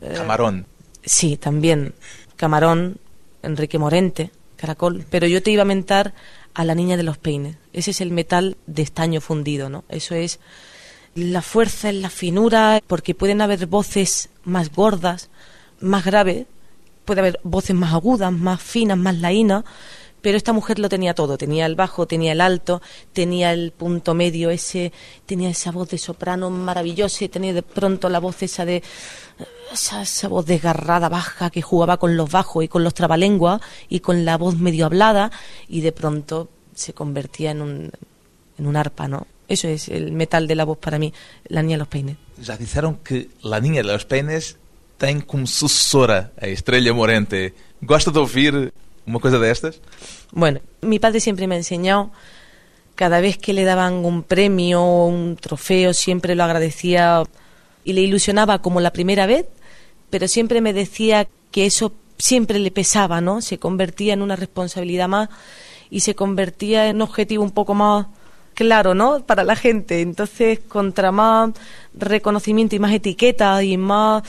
Camarón. 0.00 0.66
sí, 1.02 1.36
también, 1.36 1.94
Camarón, 2.36 2.98
Enrique 3.42 3.78
Morente, 3.78 4.30
Caracol, 4.56 5.04
pero 5.10 5.26
yo 5.26 5.42
te 5.42 5.50
iba 5.50 5.62
a 5.62 5.66
mentar 5.66 6.14
a 6.54 6.64
la 6.64 6.74
niña 6.74 6.96
de 6.96 7.02
los 7.02 7.18
peines. 7.18 7.56
Ese 7.72 7.92
es 7.92 8.00
el 8.00 8.10
metal 8.10 8.56
de 8.66 8.82
estaño 8.82 9.20
fundido, 9.20 9.68
¿no? 9.68 9.84
Eso 9.88 10.14
es 10.14 10.40
la 11.14 11.42
fuerza, 11.42 11.88
en 11.88 12.02
la 12.02 12.10
finura, 12.10 12.80
porque 12.86 13.14
pueden 13.14 13.40
haber 13.40 13.66
voces 13.66 14.30
más 14.44 14.72
gordas, 14.72 15.30
más 15.80 16.04
graves, 16.04 16.46
puede 17.04 17.20
haber 17.20 17.40
voces 17.42 17.74
más 17.74 17.92
agudas, 17.92 18.32
más 18.32 18.62
finas, 18.62 18.98
más 18.98 19.16
laínas, 19.18 19.64
pero 20.22 20.36
esta 20.36 20.52
mujer 20.52 20.78
lo 20.78 20.88
tenía 20.88 21.14
todo, 21.14 21.38
tenía 21.38 21.66
el 21.66 21.74
bajo, 21.74 22.06
tenía 22.06 22.32
el 22.32 22.40
alto, 22.40 22.80
tenía 23.12 23.52
el 23.52 23.72
punto 23.72 24.14
medio 24.14 24.50
ese, 24.50 24.92
tenía 25.26 25.50
esa 25.50 25.70
voz 25.70 25.90
de 25.90 25.98
soprano 25.98 26.50
maravillosa 26.50 27.24
y 27.24 27.28
tenía 27.28 27.52
de 27.52 27.62
pronto 27.62 28.08
la 28.08 28.18
voz 28.18 28.42
esa 28.42 28.64
de 28.64 28.82
esa, 29.72 30.02
esa 30.02 30.28
voz 30.28 30.46
desgarrada, 30.46 31.08
baja, 31.08 31.50
que 31.50 31.62
jugaba 31.62 31.98
con 31.98 32.16
los 32.16 32.30
bajos 32.30 32.64
y 32.64 32.68
con 32.68 32.84
los 32.84 32.94
trabalenguas 32.94 33.60
y 33.88 34.00
con 34.00 34.24
la 34.24 34.36
voz 34.36 34.56
medio 34.58 34.86
hablada 34.86 35.30
y 35.68 35.80
de 35.80 35.92
pronto 35.92 36.48
se 36.74 36.92
convertía 36.92 37.50
en 37.50 37.62
un, 37.62 37.90
en 38.58 38.66
un 38.66 38.76
arpa, 38.76 39.08
¿no? 39.08 39.26
Eso 39.48 39.66
es 39.68 39.88
el 39.88 40.12
metal 40.12 40.46
de 40.46 40.54
la 40.54 40.64
voz 40.64 40.78
para 40.78 40.98
mí, 40.98 41.12
la 41.48 41.62
niña 41.62 41.76
de 41.76 41.78
los 41.78 41.88
peines. 41.88 42.16
Já 42.42 42.56
disseram 42.56 42.98
que 43.02 43.28
La 43.42 43.60
Niña 43.60 43.82
de 43.82 43.92
los 43.92 44.04
Peines 44.04 44.56
tem 44.96 45.20
como 45.20 45.46
sucessora 45.46 46.32
a 46.40 46.46
Estrella 46.46 46.92
Morente. 46.92 47.54
Gosta 47.82 48.10
de 48.10 48.18
ouvir 48.18 48.72
uma 49.08 49.20
coisa 49.20 49.38
destas? 49.38 49.80
Bueno, 50.30 50.60
mi 50.82 50.98
padre 50.98 51.20
siempre 51.20 51.46
me 51.46 51.54
ha 51.54 51.58
enseñado, 51.58 52.10
cada 52.94 53.20
vez 53.20 53.38
que 53.38 53.54
le 53.54 53.64
daban 53.64 54.04
un 54.04 54.22
premio 54.22 54.82
un 55.06 55.36
trofeo, 55.36 55.94
siempre 55.94 56.34
lo 56.34 56.44
agradecía 56.44 57.22
y 57.84 57.94
le 57.94 58.02
ilusionaba 58.02 58.60
como 58.60 58.80
la 58.80 58.92
primera 58.92 59.26
vez, 59.26 59.46
pero 60.10 60.28
siempre 60.28 60.60
me 60.60 60.72
decía 60.72 61.26
que 61.50 61.66
eso 61.66 61.92
siempre 62.18 62.58
le 62.58 62.70
pesaba, 62.70 63.20
¿no? 63.20 63.40
Se 63.40 63.58
convertía 63.58 64.12
en 64.12 64.22
una 64.22 64.36
responsabilidad 64.36 65.08
más 65.08 65.28
y 65.90 66.00
se 66.00 66.14
convertía 66.14 66.88
en 66.88 66.96
un 66.96 67.02
objetivo 67.02 67.42
un 67.42 67.52
poco 67.52 67.74
más 67.74 68.06
claro, 68.54 68.94
¿no? 68.94 69.24
Para 69.24 69.44
la 69.44 69.56
gente. 69.56 70.02
Entonces, 70.02 70.58
contra 70.68 71.12
más 71.12 71.50
reconocimiento 71.94 72.74
y 72.76 72.80
más 72.80 72.92
etiquetas 72.92 73.62
y 73.62 73.76
más 73.78 74.24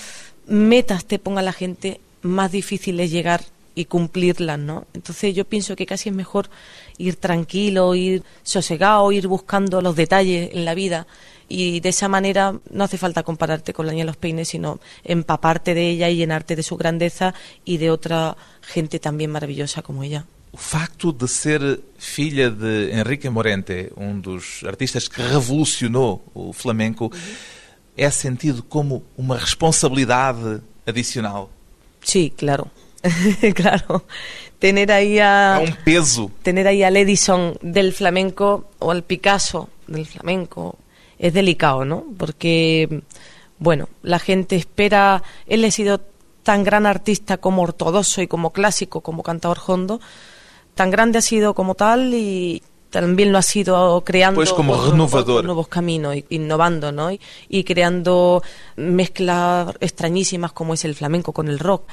metas 0.45 1.05
te 1.05 1.19
ponga 1.19 1.41
la 1.41 1.51
gente, 1.51 1.99
más 2.21 2.51
difícil 2.51 2.99
es 2.99 3.11
llegar 3.11 3.41
y 3.79 3.85
cumplirlas, 3.85 4.59
¿no? 4.59 4.87
Entonces 4.93 5.33
yo 5.33 5.45
pienso 5.45 5.75
que 5.77 5.85
casi 5.85 6.09
es 6.09 6.15
mejor 6.15 6.49
ir 6.97 7.15
tranquilo, 7.15 7.95
ir 7.95 8.23
sosegado, 8.43 9.09
ir 9.13 9.27
buscando 9.27 9.81
los 9.81 9.95
detalles 9.95 10.49
en 10.53 10.65
la 10.65 10.73
vida 10.73 11.07
y 11.47 11.79
de 11.79 11.89
esa 11.89 12.09
manera 12.09 12.59
no 12.69 12.83
hace 12.83 12.97
falta 12.97 13.23
compararte 13.23 13.73
con 13.73 13.85
la 13.85 13.93
niña 13.93 14.03
de 14.03 14.07
los 14.07 14.17
peines, 14.17 14.49
sino 14.49 14.81
empaparte 15.05 15.73
de 15.73 15.89
ella 15.91 16.09
y 16.09 16.17
llenarte 16.17 16.57
de 16.57 16.63
su 16.63 16.75
grandeza 16.75 17.33
y 17.63 17.77
de 17.77 17.89
otra 17.89 18.35
gente 18.61 18.99
también 18.99 19.31
maravillosa 19.31 19.81
como 19.81 20.03
ella. 20.03 20.25
O 20.51 20.57
facto 20.57 21.13
de 21.13 21.27
ser 21.27 21.79
filha 21.97 22.49
de 22.49 22.91
Enrique 22.91 23.29
Morente, 23.29 23.93
um 23.95 24.19
dos 24.19 24.63
artistas 24.65 25.07
que 25.07 25.21
revolucionou 25.21 26.23
o 26.33 26.51
flamenco, 26.51 27.11
é 27.95 28.09
sentido 28.09 28.61
como 28.63 29.03
uma 29.15 29.37
responsabilidade 29.37 30.59
adicional. 30.85 31.49
Sí, 32.01 32.33
claro. 32.35 32.71
claro. 33.55 34.05
Tener 34.59 34.91
ahí 34.91 35.19
a. 35.19 35.61
Um 35.63 35.73
peso. 35.83 36.31
Tener 36.43 36.67
ahí 36.67 36.83
al 36.83 36.97
Edison 36.97 37.57
del 37.61 37.93
flamenco 37.93 38.69
o 38.79 38.91
al 38.91 39.03
Picasso 39.03 39.69
del 39.87 40.05
flamenco 40.05 40.77
es 41.17 41.33
delicado, 41.33 41.85
¿no? 41.85 42.03
Porque, 42.17 43.01
bueno, 43.57 43.89
la 44.03 44.19
gente 44.19 44.55
espera. 44.55 45.23
Él 45.47 45.63
ha 45.65 45.71
sido 45.71 46.01
tan 46.43 46.63
gran 46.63 46.85
artista 46.85 47.37
como 47.37 47.61
ortodoxo 47.61 48.21
y 48.21 48.27
como 48.27 48.51
clásico, 48.51 49.01
como 49.01 49.23
cantador 49.23 49.59
hondo. 49.65 50.01
Tan 50.75 50.91
grande 50.91 51.19
ha 51.19 51.21
sido 51.21 51.53
como 51.53 51.75
tal 51.75 52.13
y 52.13 52.63
también 52.89 53.31
lo 53.31 53.37
ha 53.37 53.41
sido 53.43 54.01
creando 54.03 54.37
Pues 54.39 54.51
como 54.51 54.73
otros- 54.73 54.91
renovador. 54.91 55.21
otros 55.21 55.43
nuevos 55.45 55.67
caminos, 55.67 56.15
innovando, 56.29 56.91
¿no? 56.91 57.11
Y, 57.11 57.19
y 57.47 57.63
creando 57.63 58.41
mezclas 58.75 59.73
extrañísimas 59.79 60.51
como 60.51 60.73
es 60.73 60.85
el 60.85 60.95
flamenco 60.95 61.31
con 61.31 61.47
el 61.47 61.59
rock, 61.59 61.83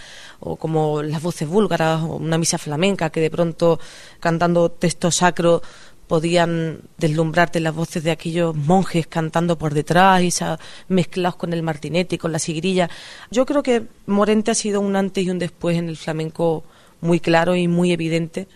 o 0.41 0.57
como 0.57 1.03
las 1.03 1.23
voces 1.23 1.49
búlgaras, 1.49 2.03
o 2.03 2.17
una 2.17 2.39
misa 2.39 2.59
flamenca 2.59 3.11
que 3.11 3.21
de 3.21 3.31
pronto 3.31 3.79
cantando 4.21 4.71
texto 4.71 5.11
sacro 5.11 5.63
podían 6.07 6.81
deslumbrarte 6.99 7.59
las 7.59 7.75
voces 7.75 8.05
de 8.05 8.13
aquellos 8.13 8.55
monjes 8.55 9.07
cantando 9.09 9.59
por 9.59 9.75
detrás 9.75 10.23
y 10.23 10.29
esa- 10.29 10.59
mezclados 10.89 11.37
con 11.37 11.53
el 11.53 11.63
martinete 11.63 12.15
y 12.15 12.19
con 12.19 12.31
la 12.33 12.39
sigrilla. 12.39 12.89
Yo 13.31 13.45
creo 13.45 13.63
que 13.63 13.83
Morente 14.07 14.53
ha 14.53 14.55
sido 14.55 14.81
un 14.81 14.95
antes 14.95 15.25
y 15.25 15.31
un 15.31 15.39
después 15.41 15.77
en 15.77 15.89
el 15.89 15.97
flamenco 15.97 16.63
muy 17.01 17.19
claro 17.21 17.57
y 17.57 17.67
muy 17.69 17.93
evidente 17.93 18.47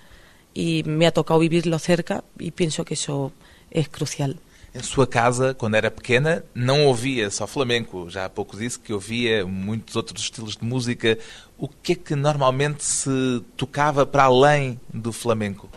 y 0.61 0.83
me 0.85 1.07
ha 1.07 1.11
tocado 1.11 1.40
vivirlo 1.40 1.79
cerca 1.79 2.23
y 2.38 2.50
pienso 2.50 2.85
que 2.85 2.93
eso 2.93 3.33
es 3.71 3.88
crucial. 3.88 4.37
Em 4.75 4.83
sua 4.83 5.07
casa, 5.09 5.55
quando 5.55 5.76
era 5.76 5.90
pequena, 5.90 6.45
não 6.55 6.87
ouvia 6.87 7.29
só 7.31 7.47
flamenco. 7.47 8.09
Já 8.09 8.26
há 8.26 8.29
pouco 8.29 8.57
disse 8.57 8.79
que 8.79 8.93
ouvia 8.93 9.45
muitos 9.45 9.97
outros 9.97 10.23
estilos 10.23 10.57
de 10.57 10.64
música. 10.64 11.19
O 11.59 11.67
que 11.67 11.93
é 11.93 11.97
que 11.97 12.14
normalmente 12.14 12.85
se 12.85 13.43
tocava 13.57 14.07
para 14.07 14.25
além 14.25 14.79
do 14.93 15.12
flamenco? 15.12 15.69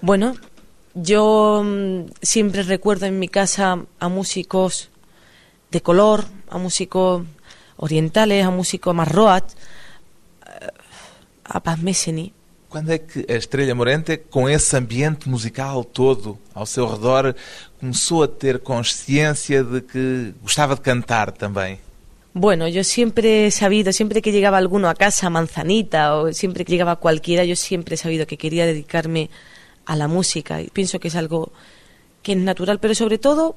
Bueno, 0.00 0.36
yo 0.94 1.62
mm, 1.64 2.12
siempre 2.22 2.62
recuerdo 2.62 3.06
en 3.06 3.18
mi 3.18 3.28
casa 3.28 3.84
a 3.98 4.08
músicos 4.08 4.88
de 5.72 5.80
color, 5.80 6.26
a 6.48 6.58
músicos 6.58 7.24
orientales, 7.76 8.44
a 8.44 8.50
músicos 8.50 8.94
marroat, 8.94 9.46
eh, 10.46 10.68
a 11.44 11.60
Paz 11.60 11.80
Messeni. 11.80 12.32
Quando 12.70 12.92
é 12.92 12.98
que 12.98 13.26
a 13.28 13.34
Estrela 13.34 13.74
Morente, 13.74 14.16
com 14.16 14.48
esse 14.48 14.76
ambiente 14.76 15.28
musical 15.28 15.82
todo 15.82 16.38
ao 16.54 16.64
seu 16.64 16.86
redor, 16.86 17.34
começou 17.80 18.22
a 18.22 18.28
ter 18.28 18.60
consciência 18.60 19.64
de 19.64 19.80
que 19.80 20.32
gostava 20.40 20.76
de 20.76 20.80
cantar 20.80 21.32
também? 21.32 21.80
Bueno, 22.32 22.68
yo 22.68 22.84
siempre 22.84 23.46
he 23.46 23.50
sabido, 23.50 23.92
siempre 23.92 24.22
que 24.22 24.30
llegaba 24.30 24.56
alguno 24.56 24.88
a 24.88 24.94
casa, 24.94 25.28
Manzanita, 25.28 26.14
o 26.14 26.32
siempre 26.32 26.64
que 26.64 26.70
llegaba 26.70 26.94
cualquiera, 26.94 27.44
yo 27.44 27.56
siempre 27.56 27.94
he 27.94 27.98
sabido 27.98 28.24
que 28.24 28.36
quería 28.36 28.66
dedicarme 28.66 29.30
a 29.84 29.96
la 29.96 30.06
música 30.06 30.62
y 30.62 30.68
pienso 30.68 31.00
que 31.00 31.08
es 31.08 31.16
algo 31.16 31.50
que 32.22 32.32
es 32.34 32.38
natural, 32.38 32.78
pero 32.78 32.94
sobre 32.94 33.18
todo 33.18 33.56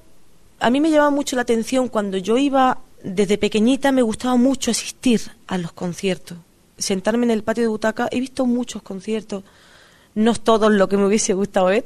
a 0.60 0.72
mí 0.72 0.82
me 0.82 0.90
llamaba 0.90 1.12
mucho 1.12 1.36
la 1.36 1.44
atención 1.44 1.88
cuando 1.88 2.18
yo 2.18 2.40
iba 2.40 2.80
desde 3.04 3.38
pequeñita, 3.38 3.92
me 3.92 4.02
gustaba 4.02 4.38
mucho 4.38 4.72
asistir 4.72 5.22
a 5.46 5.60
los 5.60 5.72
conciertos, 5.72 6.40
sentarme 6.84 7.26
en 7.26 7.32
el 7.32 7.44
patio 7.44 7.64
de 7.64 7.70
butaca, 7.70 8.08
he 8.12 8.20
visto 8.20 8.46
muchos 8.46 8.82
conciertos, 8.82 9.44
no 10.16 10.34
todos 10.36 10.72
lo 10.72 10.88
que 10.88 10.98
me 10.98 11.06
hubiese 11.06 11.34
gustado 11.34 11.68
ver 11.68 11.86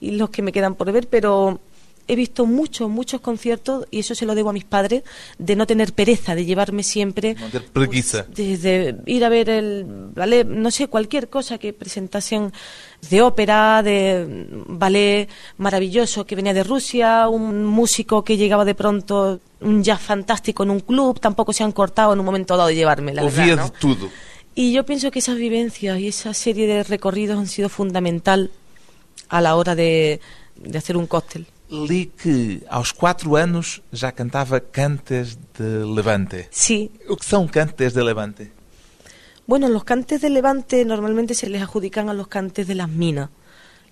y 0.00 0.12
los 0.12 0.30
que 0.30 0.42
me 0.42 0.52
quedan 0.52 0.74
por 0.74 0.90
ver, 0.92 1.08
pero 1.08 1.60
he 2.08 2.16
visto 2.16 2.46
muchos, 2.46 2.90
muchos 2.90 3.20
conciertos 3.20 3.86
y 3.90 4.00
eso 4.00 4.14
se 4.14 4.26
lo 4.26 4.34
debo 4.34 4.50
a 4.50 4.52
mis 4.52 4.64
padres, 4.64 5.02
de 5.38 5.56
no 5.56 5.66
tener 5.66 5.92
pereza, 5.92 6.34
de 6.34 6.44
llevarme 6.44 6.82
siempre... 6.82 7.36
Ter 7.50 7.64
preguiça. 7.72 8.26
Desde 8.28 8.96
ir 9.06 9.24
a 9.24 9.28
ver 9.28 9.48
el 9.48 9.86
ballet, 10.14 10.44
no 10.44 10.70
sé, 10.70 10.88
cualquier 10.88 11.28
cosa 11.28 11.58
que 11.58 11.72
presentasen 11.72 12.52
de 13.08 13.22
ópera, 13.22 13.82
de 13.82 14.46
ballet 14.66 15.28
maravilloso 15.58 16.26
que 16.26 16.36
venía 16.36 16.54
de 16.54 16.64
Rusia, 16.64 17.28
un 17.28 17.64
músico 17.64 18.24
que 18.24 18.36
llegaba 18.36 18.64
de 18.64 18.74
pronto, 18.74 19.40
un 19.60 19.82
jazz 19.82 20.00
fantástico 20.00 20.64
en 20.64 20.70
un 20.70 20.80
club, 20.80 21.20
tampoco 21.20 21.52
se 21.52 21.62
han 21.62 21.72
cortado 21.72 22.12
en 22.12 22.20
un 22.20 22.26
momento 22.26 22.56
dado 22.56 22.68
de 22.68 22.74
llevarme, 22.74 23.14
la 23.14 23.22
Ouvia 23.22 23.46
verdad, 23.46 23.56
¿no? 23.56 23.70
de 23.70 23.78
tudo. 23.78 24.08
Y 24.54 24.72
yo 24.72 24.84
pienso 24.84 25.10
que 25.10 25.20
esas 25.20 25.36
vivencias 25.36 25.98
y 25.98 26.08
esa 26.08 26.34
serie 26.34 26.66
de 26.66 26.82
recorridos 26.82 27.38
han 27.38 27.46
sido 27.46 27.68
fundamental 27.68 28.50
a 29.28 29.40
la 29.40 29.56
hora 29.56 29.74
de, 29.74 30.20
de 30.56 30.78
hacer 30.78 30.96
un 30.96 31.06
cóctel. 31.06 31.46
Li 31.72 32.12
que 32.12 32.60
aos 32.68 32.92
quatro 32.92 33.36
anos 33.40 33.80
já 33.90 34.12
cantava 34.12 34.60
cantes 34.60 35.38
de 35.56 35.86
Levante. 35.88 36.48
Sí, 36.50 36.90
O 37.08 37.16
que 37.16 37.24
são 37.24 37.48
cantes 37.48 37.94
de 37.94 38.04
Levante? 38.04 38.52
Bueno, 39.46 39.70
los 39.70 39.82
cantes 39.82 40.20
de 40.20 40.28
Levante 40.28 40.84
normalmente 40.84 41.32
se 41.34 41.48
les 41.48 41.62
adjudican 41.62 42.10
a 42.10 42.14
los 42.14 42.28
cantes 42.28 42.66
de 42.66 42.74
las 42.74 42.90
minas, 42.90 43.30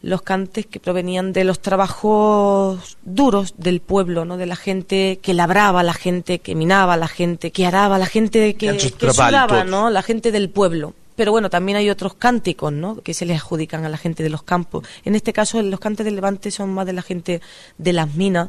los 0.03 0.23
cantes 0.23 0.67
que 0.67 0.81
provenían 0.81 1.33
de 1.33 1.45
los 1.45 1.61
trabajos 1.61 2.97
duros 3.03 3.55
del 3.59 3.81
pueblo, 3.81 4.25
¿no? 4.25 4.39
De 4.39 4.47
la 4.47 4.57
gente 4.57 5.19
que 5.21 5.35
labraba, 5.35 5.83
la 5.83 5.93
gente 5.93 6.39
que 6.39 6.55
minaba, 6.55 6.97
la 6.97 7.09
gente 7.09 7.51
que 7.51 7.67
araba, 7.67 7.99
la 7.99 8.07
gente 8.07 8.55
que, 8.55 8.77
que 8.77 9.13
sudaba. 9.13 9.65
¿no? 9.65 9.91
La 9.91 10.03
gente 10.03 10.33
del 10.33 10.49
pueblo. 10.49 10.95
Pero 11.17 11.33
bueno, 11.33 11.51
también 11.51 11.77
hay 11.77 11.91
otros 11.91 12.15
cánticos, 12.15 12.73
¿no? 12.73 13.03
Que 13.03 13.13
se 13.13 13.27
les 13.27 13.37
adjudican 13.37 13.85
a 13.85 13.91
la 13.91 13.99
gente 13.99 14.23
de 14.23 14.31
los 14.31 14.43
campos. 14.43 14.87
En 15.05 15.15
este 15.15 15.35
caso, 15.35 15.61
los 15.61 15.79
cantes 15.79 16.07
de 16.07 16.13
Levante 16.13 16.51
son 16.51 16.73
más 16.73 16.87
de 16.87 16.95
la 16.95 17.03
gente 17.03 17.43
de 17.77 17.93
las 17.93 18.15
minas. 18.15 18.49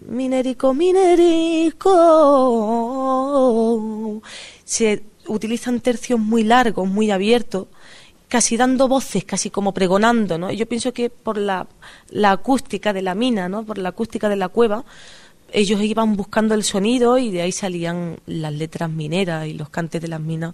Minerico, 0.00 0.74
minerico. 0.74 1.80
Se 4.64 5.02
utilizan 5.28 5.80
tercios 5.80 6.20
muy 6.20 6.44
largos, 6.44 6.86
muy 6.86 7.10
abiertos, 7.10 7.68
casi 8.34 8.56
dando 8.56 8.88
voces, 8.88 9.24
casi 9.24 9.48
como 9.48 9.72
pregonando, 9.72 10.38
¿no? 10.38 10.50
Yo 10.50 10.66
pienso 10.66 10.92
que 10.92 11.08
por 11.08 11.38
la, 11.38 11.68
la 12.10 12.32
acústica 12.32 12.92
de 12.92 13.00
la 13.00 13.14
mina, 13.14 13.48
¿no? 13.48 13.62
Por 13.62 13.78
la 13.78 13.90
acústica 13.90 14.28
de 14.28 14.34
la 14.34 14.48
cueva, 14.48 14.84
ellos 15.52 15.80
iban 15.80 16.16
buscando 16.16 16.52
el 16.56 16.64
sonido 16.64 17.16
y 17.16 17.30
de 17.30 17.42
ahí 17.42 17.52
salían 17.52 18.18
las 18.26 18.52
letras 18.52 18.90
mineras 18.90 19.46
y 19.46 19.52
los 19.52 19.68
cantes 19.68 20.02
de 20.02 20.08
las 20.08 20.18
minas. 20.18 20.52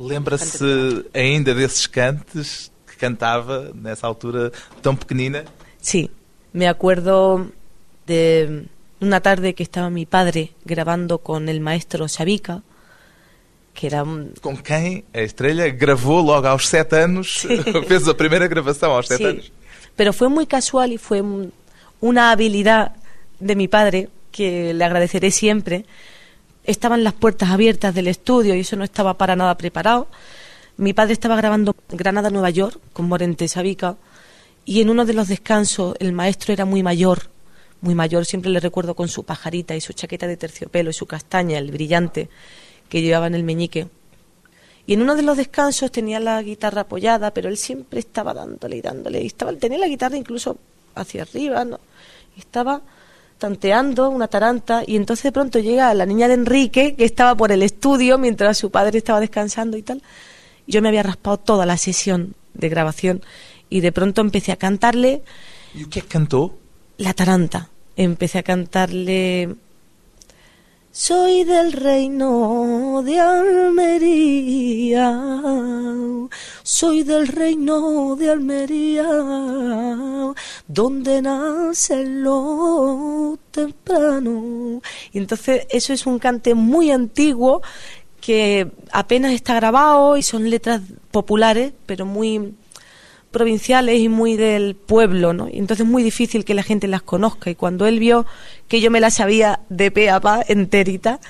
Lembra-se 0.00 1.04
ainda 1.14 1.54
desses 1.54 1.86
cantes 1.86 2.72
que 2.88 2.96
cantava 2.96 3.70
nessa 3.72 4.08
altura 4.08 4.50
tão 4.82 4.96
pequenina? 4.96 5.44
Sí, 5.80 6.10
me 6.52 6.66
acuerdo 6.66 7.52
de 8.08 8.66
una 9.00 9.20
tarde 9.20 9.54
que 9.54 9.62
estaba 9.62 9.90
mi 9.90 10.06
padre 10.06 10.54
grabando 10.64 11.18
con 11.18 11.48
el 11.48 11.60
maestro 11.60 12.08
Xavica, 12.08 12.64
que 13.76 13.86
era 13.86 14.02
un, 14.02 14.32
Com 14.40 14.56
quem 14.56 15.04
a 15.12 15.20
Estrela 15.20 15.68
gravou 15.68 16.24
logo 16.24 16.48
aos 16.48 16.66
sete 16.66 16.96
anos, 16.96 17.46
fez 17.88 18.08
a 18.08 18.14
primeira 18.16 18.48
gravação 18.48 18.90
aos 18.96 19.06
sete 19.06 19.22
Sí, 19.22 19.28
anos. 19.28 19.52
pero 19.94 20.12
fue 20.12 20.28
muy 20.28 20.46
casual 20.46 20.92
y 20.92 20.98
fue 20.98 21.20
un- 21.20 21.52
una 22.00 22.30
habilidad 22.32 22.92
de 23.38 23.54
mi 23.54 23.68
padre 23.68 24.08
que 24.32 24.72
le 24.74 24.84
agradeceré 24.84 25.30
siempre. 25.30 25.84
Estaban 26.64 27.04
las 27.04 27.12
puertas 27.14 27.50
abiertas 27.50 27.94
del 27.94 28.08
estudio 28.08 28.54
y 28.54 28.60
eso 28.60 28.76
no 28.76 28.84
estaba 28.84 29.14
para 29.14 29.36
nada 29.36 29.56
preparado. 29.56 30.08
Mi 30.78 30.92
padre 30.92 31.12
estaba 31.12 31.36
grabando 31.36 31.76
Granada, 31.90 32.28
Nueva 32.30 32.50
York, 32.50 32.78
con 32.92 33.08
Morente 33.08 33.46
Sabica, 33.48 33.96
y 34.64 34.80
en 34.80 34.90
uno 34.90 35.04
de 35.06 35.14
los 35.14 35.28
descansos 35.28 35.94
el 36.00 36.12
maestro 36.12 36.52
era 36.52 36.64
muy 36.64 36.82
mayor, 36.82 37.30
muy 37.80 37.94
mayor, 37.94 38.26
siempre 38.26 38.50
le 38.50 38.58
recuerdo 38.60 38.94
con 38.94 39.08
su 39.08 39.22
pajarita 39.24 39.76
y 39.76 39.80
su 39.80 39.92
chaqueta 39.92 40.26
de 40.26 40.36
terciopelo 40.36 40.90
y 40.90 40.92
su 40.92 41.06
castaña, 41.06 41.56
el 41.58 41.70
brillante 41.70 42.28
que 42.88 43.02
llevaba 43.02 43.26
en 43.26 43.34
el 43.34 43.42
meñique. 43.42 43.88
Y 44.86 44.94
en 44.94 45.02
uno 45.02 45.16
de 45.16 45.22
los 45.22 45.36
descansos 45.36 45.90
tenía 45.90 46.20
la 46.20 46.40
guitarra 46.42 46.82
apoyada, 46.82 47.32
pero 47.32 47.48
él 47.48 47.56
siempre 47.56 47.98
estaba 47.98 48.32
dándole 48.32 48.76
y 48.76 48.80
dándole. 48.80 49.22
Y 49.22 49.26
estaba, 49.26 49.52
tenía 49.54 49.78
la 49.78 49.88
guitarra 49.88 50.16
incluso 50.16 50.58
hacia 50.94 51.22
arriba, 51.22 51.64
¿no? 51.64 51.80
Y 52.36 52.40
estaba 52.40 52.82
tanteando 53.38 54.08
una 54.08 54.28
taranta 54.28 54.82
y 54.86 54.96
entonces 54.96 55.24
de 55.24 55.32
pronto 55.32 55.58
llega 55.58 55.92
la 55.94 56.06
niña 56.06 56.28
de 56.28 56.34
Enrique 56.34 56.94
que 56.94 57.04
estaba 57.04 57.34
por 57.34 57.52
el 57.52 57.62
estudio 57.62 58.16
mientras 58.16 58.56
su 58.56 58.70
padre 58.70 58.98
estaba 58.98 59.20
descansando 59.20 59.76
y 59.76 59.82
tal. 59.82 60.02
Yo 60.66 60.80
me 60.82 60.88
había 60.88 61.02
raspado 61.02 61.36
toda 61.36 61.66
la 61.66 61.76
sesión 61.76 62.34
de 62.54 62.68
grabación 62.68 63.22
y 63.68 63.80
de 63.80 63.92
pronto 63.92 64.20
empecé 64.20 64.52
a 64.52 64.56
cantarle. 64.56 65.22
¿Y 65.74 65.86
qué 65.86 66.02
cantó? 66.02 66.58
La 66.96 67.12
taranta. 67.12 67.70
Empecé 67.96 68.38
a 68.38 68.42
cantarle 68.42 69.54
soy 70.98 71.44
del 71.44 71.72
reino 71.72 73.02
de 73.04 73.20
Almería, 73.20 74.70
soy 76.62 77.02
del 77.02 77.28
reino 77.28 78.16
de 78.16 78.30
Almería, 78.30 79.06
donde 80.66 81.20
nace 81.20 82.02
lo 82.06 83.38
temprano. 83.50 84.80
Y 85.12 85.18
entonces 85.18 85.66
eso 85.68 85.92
es 85.92 86.06
un 86.06 86.18
cante 86.18 86.54
muy 86.54 86.90
antiguo 86.90 87.60
que 88.22 88.72
apenas 88.90 89.32
está 89.32 89.56
grabado 89.56 90.16
y 90.16 90.22
son 90.22 90.48
letras 90.48 90.80
populares, 91.10 91.74
pero 91.84 92.06
muy 92.06 92.54
provinciales 93.36 94.00
y 94.00 94.08
muy 94.08 94.36
del 94.36 94.74
pueblo, 94.74 95.34
¿no? 95.34 95.46
Entonces 95.52 95.84
es 95.84 95.90
muy 95.90 96.02
difícil 96.02 96.46
que 96.46 96.54
la 96.54 96.62
gente 96.62 96.88
las 96.88 97.02
conozca. 97.02 97.50
Y 97.50 97.54
cuando 97.54 97.86
él 97.86 97.98
vio 97.98 98.24
que 98.66 98.80
yo 98.80 98.90
me 98.90 98.98
las 98.98 99.14
sabía 99.14 99.60
de 99.68 99.90
pe 99.90 100.08
a 100.08 100.20
pa, 100.20 100.42
enterita, 100.48 101.20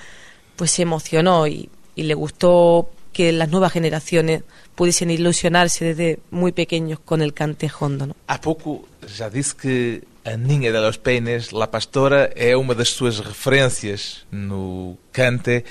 pues 0.55 0.71
se 0.71 0.83
emocionó 0.83 1.49
y, 1.49 1.69
le 1.97 2.14
gustó 2.14 2.90
que 3.12 3.33
las 3.33 3.49
nuevas 3.49 3.73
generaciones 3.73 4.42
pudiesen 4.77 5.11
ilusionarse 5.11 5.87
desde 5.87 6.19
muy 6.31 6.53
pequeños 6.53 7.01
con 7.01 7.23
el 7.23 7.33
cante 7.33 7.69
hondo. 7.81 8.07
¿no? 8.07 8.14
Há 8.29 8.40
pouco 8.40 8.87
já 9.07 9.31
que 9.61 10.05
a 10.25 10.37
Ninha 10.37 10.71
de 10.71 10.81
los 10.81 10.99
Peines, 10.99 11.53
La 11.53 11.66
Pastora, 11.66 12.31
é 12.37 12.57
uma 12.57 12.75
das 12.75 12.90
suas 12.90 13.19
referências 13.19 14.27
no 14.31 14.99
cante 15.12 15.64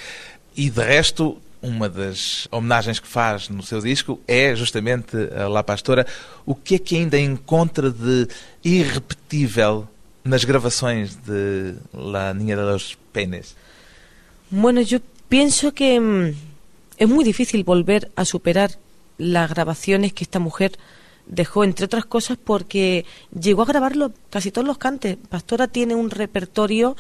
e, 0.58 0.69
de 0.69 0.84
resto, 0.84 1.39
uma 1.65 1.89
das 1.89 2.47
homenagens 2.51 2.99
que 2.99 3.08
faz 3.08 3.49
no 3.49 3.63
seu 3.63 3.82
disco 3.82 4.19
é 4.28 4.56
justamente 4.56 5.17
a 5.36 5.47
La 5.47 5.63
Pastora. 5.63 6.06
O 6.45 6.54
que 6.54 6.75
é 6.75 6.80
que 6.80 6.95
ainda 6.95 7.19
encontra 7.19 7.89
de 7.89 8.28
irrepetível 8.63 9.88
nas 10.23 10.43
gravações 10.43 11.15
de 11.15 11.75
La 11.93 12.34
Niña 12.34 12.56
de 12.56 12.63
los 12.63 12.97
Peines? 13.12 13.56
Bueno, 14.51 14.82
yo 14.82 14.99
pienso 15.28 15.73
que 15.73 15.99
mm, 15.99 16.36
es 16.97 17.10
muy 17.10 17.23
difícil 17.23 17.63
volver 17.63 18.12
a 18.15 18.25
superar 18.25 18.78
las 19.17 19.49
grabaciones 19.49 20.13
que 20.13 20.23
esta 20.23 20.39
mujer 20.39 20.78
dejó, 21.25 21.63
entre 21.63 21.86
otras 21.86 22.06
cosas, 22.06 22.38
porque 22.41 23.06
llegó 23.39 23.63
a 23.63 23.65
grabarlo 23.65 24.13
casi 24.30 24.51
todos 24.51 24.67
los 24.67 24.78
cantes. 24.78 25.17
Pastora 25.30 25.67
tiene 25.67 25.95
un 25.95 26.10
repertorio, 26.10 26.95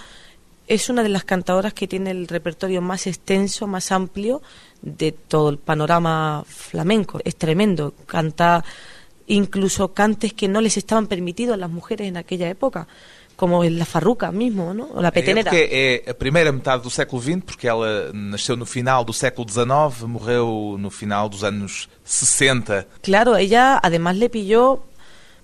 es 0.67 0.89
una 0.89 1.03
de 1.03 1.09
las 1.09 1.23
cantadoras 1.23 1.73
que 1.73 1.87
tiene 1.87 2.11
el 2.11 2.27
repertorio 2.27 2.81
más 2.81 3.07
extenso, 3.07 3.67
más 3.67 3.91
amplio 3.91 4.41
de 4.81 5.11
todo 5.11 5.49
el 5.49 5.57
panorama 5.57 6.43
flamenco. 6.47 7.19
Es 7.23 7.35
tremendo. 7.35 7.93
Canta 8.05 8.63
incluso 9.27 9.93
cantes 9.93 10.33
que 10.33 10.47
no 10.47 10.61
les 10.61 10.77
estaban 10.77 11.07
permitidos 11.07 11.55
a 11.55 11.57
las 11.57 11.69
mujeres 11.69 12.07
en 12.07 12.17
aquella 12.17 12.49
época. 12.49 12.87
como 13.35 13.63
la 13.63 13.85
farruca 13.85 14.31
mesmo, 14.31 14.73
não? 14.73 14.91
ou 14.95 15.01
la 15.01 15.11
petenera. 15.11 15.49
É 15.49 15.51
porque 15.51 16.03
é 16.05 16.11
a 16.11 16.13
primeira 16.13 16.51
metade 16.51 16.83
do 16.83 16.89
século 16.89 17.21
XX, 17.21 17.43
porque 17.43 17.67
ela 17.67 18.11
nasceu 18.13 18.55
no 18.55 18.65
final 18.65 19.03
do 19.03 19.13
século 19.13 19.47
XIX, 19.49 20.07
morreu 20.07 20.77
no 20.79 20.89
final 20.89 21.27
dos 21.29 21.43
anos 21.43 21.89
60. 22.03 22.87
Claro, 23.01 23.35
ella 23.35 23.79
además 23.83 24.15
le 24.15 24.29
pilló, 24.29 24.83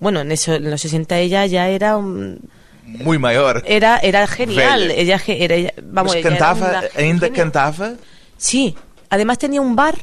bueno, 0.00 0.20
en, 0.20 0.32
eso, 0.32 0.54
en 0.54 0.70
los 0.70 0.80
60 0.80 1.18
ella 1.18 1.46
ya 1.46 1.68
era 1.68 1.96
un... 1.96 2.40
Muy 2.84 3.18
maior. 3.18 3.62
Era, 3.66 3.98
era 3.98 4.26
genial. 4.26 4.90
Ella, 4.90 5.20
era, 5.26 5.72
vamos, 5.82 6.14
Mas 6.14 6.22
cantava, 6.22 6.82
ainda 6.96 7.26
genia. 7.28 7.42
cantava? 7.42 7.92
Sí, 8.36 8.74
además 9.08 9.38
tenía 9.38 9.60
un 9.60 9.76
bar 9.76 9.96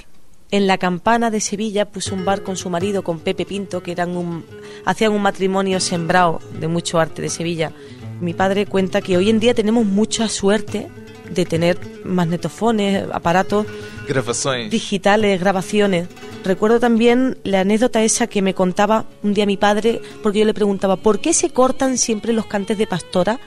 en 0.51 0.65
la 0.65 0.77
campana 0.77 1.29
de 1.29 1.41
Sevilla 1.41 1.85
puso 1.85 2.15
un 2.15 2.25
bar 2.25 2.41
con 2.41 2.57
su 2.57 2.69
marido, 2.69 3.03
con 3.03 3.19
Pepe 3.19 3.45
Pinto, 3.45 3.83
que 3.83 3.91
eran 3.91 4.17
un, 4.17 4.43
hacían 4.85 5.11
un 5.11 5.21
matrimonio 5.21 5.79
sembrado 5.79 6.39
de 6.59 6.67
mucho 6.67 6.99
arte 6.99 7.21
de 7.21 7.29
Sevilla. 7.29 7.71
Mi 8.19 8.33
padre 8.33 8.65
cuenta 8.65 9.01
que 9.01 9.15
hoy 9.15 9.29
en 9.29 9.39
día 9.39 9.53
tenemos 9.53 9.85
mucha 9.85 10.27
suerte 10.27 10.87
de 11.29 11.45
tener 11.45 11.77
magnetofones, 12.03 13.05
aparatos 13.13 13.67
Grabaciones. 14.07 14.71
digitales, 14.71 15.39
grabaciones. 15.39 16.07
Recuerdo 16.43 16.79
también 16.79 17.37
la 17.43 17.61
anécdota 17.61 18.01
esa 18.01 18.27
que 18.27 18.41
me 18.41 18.53
contaba 18.53 19.05
un 19.23 19.33
día 19.33 19.45
mi 19.45 19.57
padre, 19.57 20.01
porque 20.23 20.39
yo 20.39 20.45
le 20.45 20.53
preguntaba, 20.53 20.95
¿por 20.95 21.19
qué 21.19 21.33
se 21.33 21.49
cortan 21.49 21.97
siempre 21.97 22.33
los 22.33 22.45
cantes 22.45 22.77
de 22.77 22.87
pastora 22.87 23.39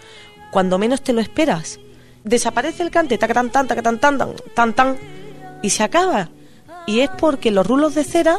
cuando 0.50 0.78
menos 0.78 1.02
te 1.02 1.12
lo 1.12 1.20
esperas? 1.20 1.81
Desaparece 2.24 2.83
el 2.83 2.90
cante, 2.90 3.18
tan 3.18 3.50
tan 3.50 3.66
tan 3.66 3.83
tan 3.83 3.98
tan 3.98 4.35
tan 4.55 4.74
tan 4.74 4.96
y 5.62 5.70
se 5.70 5.83
acaba 5.83 6.28
y 6.87 7.00
es 7.00 7.11
porque 7.11 7.50
los 7.50 7.66
rulos 7.66 7.94
de 7.94 8.05
cera 8.05 8.38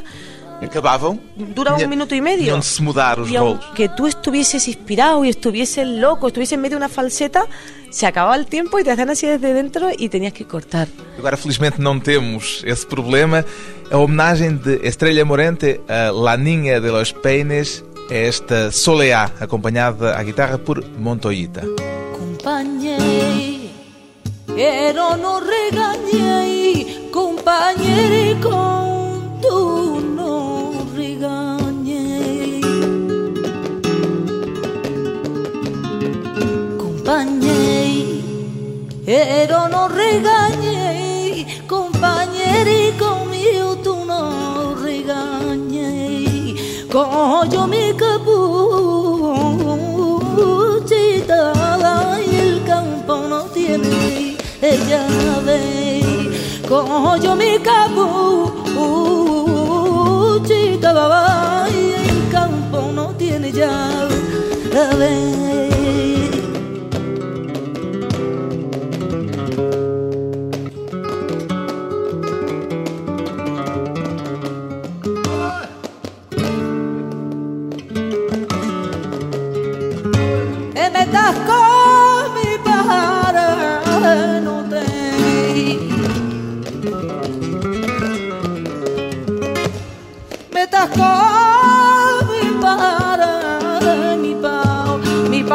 acababan 0.62 1.20
duraban 1.36 1.84
un 1.84 1.90
minuto 1.90 2.16
y 2.16 2.22
medio. 2.22 2.62
se 2.62 2.82
mudar 2.82 3.18
los 3.20 3.30
y 3.30 3.36
aunque 3.36 3.90
tú 3.90 4.08
estuvieses 4.08 4.68
inspirado 4.68 5.24
y 5.26 5.30
estuvieses 5.30 5.88
loco 5.88 6.28
estuvieses 6.28 6.54
en 6.54 6.62
medio 6.62 6.78
de 6.78 6.86
una 6.86 6.90
falseta 6.90 7.46
se 7.90 8.08
acababa 8.08 8.36
el 8.36 8.48
tiempo 8.48 8.80
y 8.80 8.84
te 8.84 8.92
hacían 8.92 9.10
así 9.12 9.28
desde 9.28 9.54
dentro 9.54 9.90
y 9.96 10.10
tenías 10.10 10.34
que 10.34 10.46
cortar. 10.46 10.88
Agora 11.18 11.38
felizmente 11.38 11.80
não 11.80 12.00
temos 12.00 12.64
esse 12.66 12.88
problema. 12.88 13.46
A 13.92 13.98
homenagem 13.98 14.58
de 14.58 14.80
Estrella 14.84 15.24
Morente 15.24 15.80
a 15.88 16.12
La 16.12 16.36
Niña 16.36 16.82
de 16.82 16.90
los 16.90 17.14
Peines 17.14 17.84
é 18.10 18.28
esta 18.28 18.72
Soleá 18.72 19.30
acompanhada 19.40 20.18
à 20.18 20.24
guitarra 20.24 20.58
por 20.58 20.84
Montoyita. 20.98 21.62
Compañei, 22.18 23.70
pero 24.48 25.16
no 25.18 25.40
regañei 25.40 26.33
cojo 57.04 57.36
mi 57.36 57.60
capuchita 57.60 58.00
baba 60.94 61.68
y 61.70 61.94
el 62.02 62.32
campo 62.32 62.92
no 62.94 63.08
tiene 63.18 63.52
llave 63.52 64.16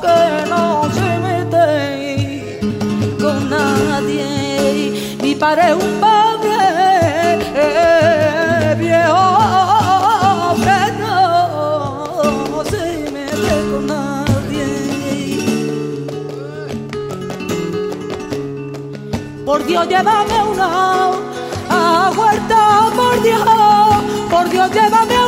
que 0.00 0.46
no 0.48 0.88
se 0.94 1.18
mete 1.18 2.60
con 3.20 3.50
nadie, 3.50 5.18
mi 5.20 5.34
para 5.34 5.70
es 5.70 5.74
un 5.74 6.00
pobre 6.00 6.58
viejo 8.78 9.26
que 10.62 10.80
no 11.00 12.64
se 12.70 12.84
mete 13.10 13.54
con 13.72 13.82
nadie. 13.88 14.68
Por 19.44 19.60
Dios, 19.66 19.88
llévame 19.88 20.38
una 20.52 20.68
huerta, 22.16 22.90
por 22.94 23.22
Dios, 23.22 23.42
por 24.30 24.48
Dios, 24.48 24.70
llévame 24.70 25.19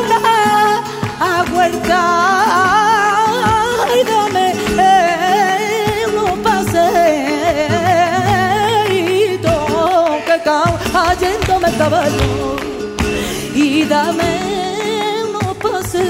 caballo 11.79 12.57
y 13.55 13.85
dame 13.85 14.33
un 15.25 15.55
paseito 15.57 16.05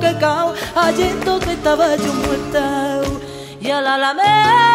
que 0.00 0.10
cao, 0.18 0.54
hallando 0.74 1.38
que 1.40 1.52
estaba 1.52 1.96
yo 1.96 2.12
muerta 2.14 3.00
y 3.60 3.70
a 3.70 3.80
la 3.80 3.94
alameda. 3.94 4.65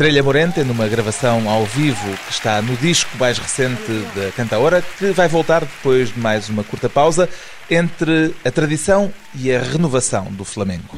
Estrela 0.00 0.22
Morente, 0.22 0.64
numa 0.64 0.88
gravação 0.88 1.46
ao 1.46 1.66
vivo 1.66 2.16
que 2.26 2.32
está 2.32 2.62
no 2.62 2.74
disco 2.74 3.10
mais 3.18 3.36
recente 3.36 3.92
da 4.16 4.32
cantaora, 4.34 4.82
que 4.98 5.10
vai 5.10 5.28
voltar 5.28 5.60
depois 5.60 6.08
de 6.08 6.18
mais 6.18 6.48
uma 6.48 6.64
curta 6.64 6.88
pausa 6.88 7.28
entre 7.70 8.34
a 8.42 8.50
tradição 8.50 9.12
e 9.34 9.52
a 9.52 9.60
renovação 9.60 10.24
do 10.32 10.42
flamenco. 10.42 10.96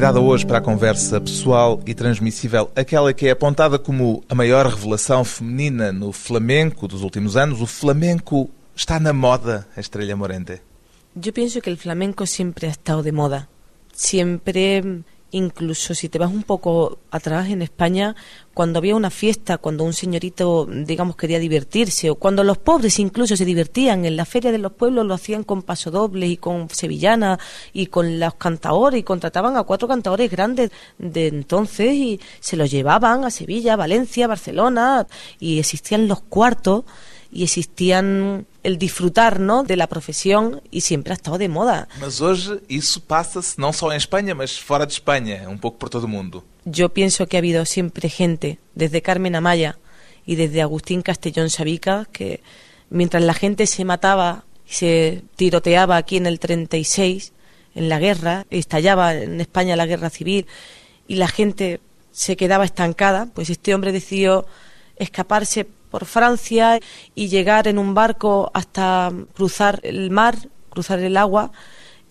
Convidada 0.00 0.20
hoje 0.22 0.46
para 0.46 0.56
a 0.56 0.60
conversa 0.62 1.20
pessoal 1.20 1.78
e 1.84 1.94
transmissível, 1.94 2.70
aquela 2.74 3.12
que 3.12 3.28
é 3.28 3.32
apontada 3.32 3.78
como 3.78 4.24
a 4.30 4.34
maior 4.34 4.64
revelação 4.64 5.22
feminina 5.26 5.92
no 5.92 6.10
flamenco 6.10 6.88
dos 6.88 7.02
últimos 7.02 7.36
anos, 7.36 7.60
o 7.60 7.66
flamenco 7.66 8.48
está 8.74 8.98
na 8.98 9.12
moda, 9.12 9.68
a 9.76 9.80
Estrella 9.80 10.16
Morente. 10.16 10.62
Yo 11.14 11.34
pienso 11.34 11.60
que 11.60 11.68
el 11.68 11.76
flamenco 11.76 12.24
siempre 12.24 12.66
ha 12.68 12.70
estado 12.70 13.02
de 13.02 13.12
moda. 13.12 13.50
Siempre 13.92 15.02
incluso 15.32 15.94
si 15.94 16.08
te 16.08 16.18
vas 16.18 16.30
un 16.30 16.42
poco 16.42 16.98
atrás 17.10 17.48
en 17.48 17.62
España, 17.62 18.16
cuando 18.54 18.78
había 18.78 18.96
una 18.96 19.10
fiesta, 19.10 19.58
cuando 19.58 19.84
un 19.84 19.92
señorito, 19.92 20.66
digamos, 20.66 21.16
quería 21.16 21.38
divertirse, 21.38 22.10
o 22.10 22.16
cuando 22.16 22.44
los 22.44 22.58
pobres 22.58 22.98
incluso 22.98 23.36
se 23.36 23.44
divertían 23.44 24.04
en 24.04 24.16
la 24.16 24.24
feria 24.24 24.52
de 24.52 24.58
los 24.58 24.72
pueblos, 24.72 25.06
lo 25.06 25.14
hacían 25.14 25.44
con 25.44 25.62
pasodobles 25.62 26.30
y 26.30 26.36
con 26.36 26.68
sevillana 26.70 27.38
y 27.72 27.86
con 27.86 28.18
los 28.18 28.34
cantadores, 28.34 29.00
y 29.00 29.02
contrataban 29.02 29.56
a 29.56 29.62
cuatro 29.62 29.88
cantadores 29.88 30.30
grandes 30.30 30.70
de 30.98 31.28
entonces 31.28 31.94
y 31.94 32.20
se 32.40 32.56
los 32.56 32.70
llevaban 32.70 33.24
a 33.24 33.30
Sevilla, 33.30 33.76
Valencia, 33.76 34.26
Barcelona, 34.26 35.06
y 35.38 35.58
existían 35.58 36.08
los 36.08 36.20
cuartos 36.20 36.84
y 37.32 37.44
existían 37.44 38.46
el 38.62 38.78
disfrutar 38.78 39.40
¿no? 39.40 39.62
de 39.62 39.76
la 39.76 39.86
profesión 39.86 40.62
y 40.70 40.80
siempre 40.80 41.12
ha 41.12 41.16
estado 41.16 41.38
de 41.38 41.48
moda. 41.48 41.88
Mas 42.00 42.20
hoje 42.20 42.60
isso 42.68 43.00
passa-se 43.00 43.58
não 43.58 43.72
só 43.72 43.92
em 43.92 43.96
Espanha, 43.96 44.34
mas 44.34 44.58
fora 44.58 44.86
de 44.86 44.92
Espanha, 44.92 45.48
um 45.48 45.56
pouco 45.56 45.78
por 45.78 45.88
todo 45.88 46.04
o 46.04 46.08
mundo. 46.08 46.44
Yo 46.64 46.90
pienso 46.90 47.26
que 47.26 47.36
ha 47.36 47.38
habido 47.38 47.64
siempre 47.64 48.08
gente, 48.08 48.58
desde 48.74 49.00
Carmen 49.00 49.36
Amaya 49.36 49.78
y 50.26 50.34
desde 50.34 50.60
Agustín 50.60 51.02
Castellón 51.02 51.50
Sabica, 51.50 52.06
que 52.12 52.42
mientras 52.90 53.22
la 53.22 53.34
gente 53.34 53.66
se 53.66 53.84
mataba 53.84 54.44
y 54.68 54.74
se 54.74 55.22
tiroteaba 55.36 55.96
aquí 55.96 56.16
en 56.16 56.26
el 56.26 56.38
36, 56.38 57.32
en 57.74 57.88
la 57.88 57.98
guerra, 57.98 58.46
estallaba 58.50 59.14
en 59.14 59.40
España 59.40 59.76
la 59.76 59.86
guerra 59.86 60.10
civil 60.10 60.46
y 61.06 61.14
la 61.16 61.28
gente 61.28 61.80
se 62.12 62.36
quedaba 62.36 62.64
estancada, 62.64 63.28
pues 63.32 63.48
este 63.50 63.74
hombre 63.74 63.92
decidió 63.92 64.46
escaparse 64.96 65.66
por 65.90 66.04
Francia 66.04 66.78
y 67.14 67.28
llegar 67.28 67.68
en 67.68 67.78
un 67.78 67.94
barco 67.94 68.50
hasta 68.54 69.12
cruzar 69.34 69.80
el 69.82 70.10
mar, 70.10 70.36
cruzar 70.70 71.00
el 71.00 71.16
agua 71.16 71.52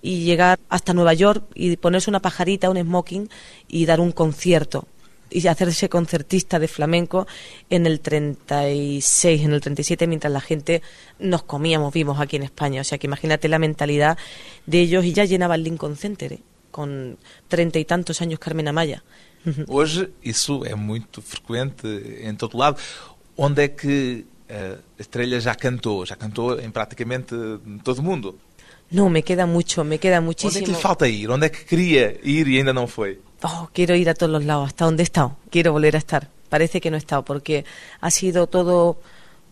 y 0.01 0.23
llegar 0.23 0.59
hasta 0.69 0.93
Nueva 0.93 1.13
York 1.13 1.43
y 1.55 1.75
ponerse 1.77 2.09
una 2.09 2.21
pajarita, 2.21 2.69
un 2.69 2.77
smoking 2.77 3.29
y 3.67 3.85
dar 3.85 3.99
un 3.99 4.11
concierto 4.11 4.87
y 5.31 5.47
hacerse 5.47 5.89
concertista 5.89 6.59
de 6.59 6.67
flamenco 6.67 7.27
en 7.69 7.85
el 7.85 7.99
36, 7.99 9.41
en 9.41 9.53
el 9.53 9.61
37, 9.61 10.07
mientras 10.07 10.33
la 10.33 10.41
gente 10.41 10.81
nos 11.19 11.43
comíamos 11.43 11.93
vivos 11.93 12.19
aquí 12.19 12.35
en 12.35 12.43
España. 12.43 12.81
O 12.81 12.83
sea 12.83 12.97
que 12.97 13.07
imagínate 13.07 13.47
la 13.47 13.59
mentalidad 13.59 14.17
de 14.65 14.81
ellos 14.81 15.05
y 15.05 15.13
ya 15.13 15.25
llenaba 15.25 15.55
el 15.55 15.63
Lincoln 15.63 15.95
Center 15.97 16.33
¿eh? 16.33 16.39
con 16.71 17.17
treinta 17.47 17.79
y 17.79 17.85
tantos 17.85 18.21
años 18.21 18.39
Carmen 18.39 18.67
Amaya. 18.67 19.03
Hoje 19.67 20.09
isso 20.21 20.65
é 20.65 20.75
muito 20.75 21.21
frequente 21.21 21.87
em 22.21 22.35
todo 22.35 22.57
lado. 22.57 22.77
Onde 23.41 23.63
é 23.63 23.67
que 23.69 24.25
a 24.49 24.77
Estrela 24.99 25.39
já 25.39 25.55
cantou? 25.55 26.05
Já 26.05 26.15
cantou 26.17 26.59
em 26.59 26.69
praticamente 26.69 27.33
todo 27.83 27.99
o 27.99 28.03
mundo. 28.03 28.37
No, 28.91 29.09
me 29.09 29.21
queda 29.21 29.45
mucho, 29.45 29.83
me 29.83 29.97
queda 29.97 30.19
Onde 30.19 30.31
é 30.31 30.35
que 30.35 30.45
muchísimo. 30.45 30.67
lhe 30.67 30.75
falta 30.75 31.07
ir? 31.07 31.29
Onde 31.29 31.45
é 31.45 31.49
que 31.49 31.63
queria 31.63 32.19
ir 32.23 32.47
e 32.47 32.57
ainda 32.57 32.73
não 32.73 32.85
foi? 32.87 33.19
Oh, 33.43 33.67
quiero 33.73 33.95
ir 33.95 34.09
a 34.09 34.13
todos 34.13 34.33
los 34.33 34.45
lados, 34.45 34.67
hasta 34.67 34.83
donde 34.85 35.03
he 35.03 35.07
estado. 35.11 35.37
Quiero 35.49 35.71
volver 35.71 35.95
a 35.95 35.99
estar. 35.99 36.27
Parece 36.49 36.81
que 36.81 36.89
no 36.91 36.97
he 36.97 36.99
estado 36.99 37.23
porque 37.23 37.63
ha 38.01 38.11
sido 38.11 38.47
todo 38.47 38.99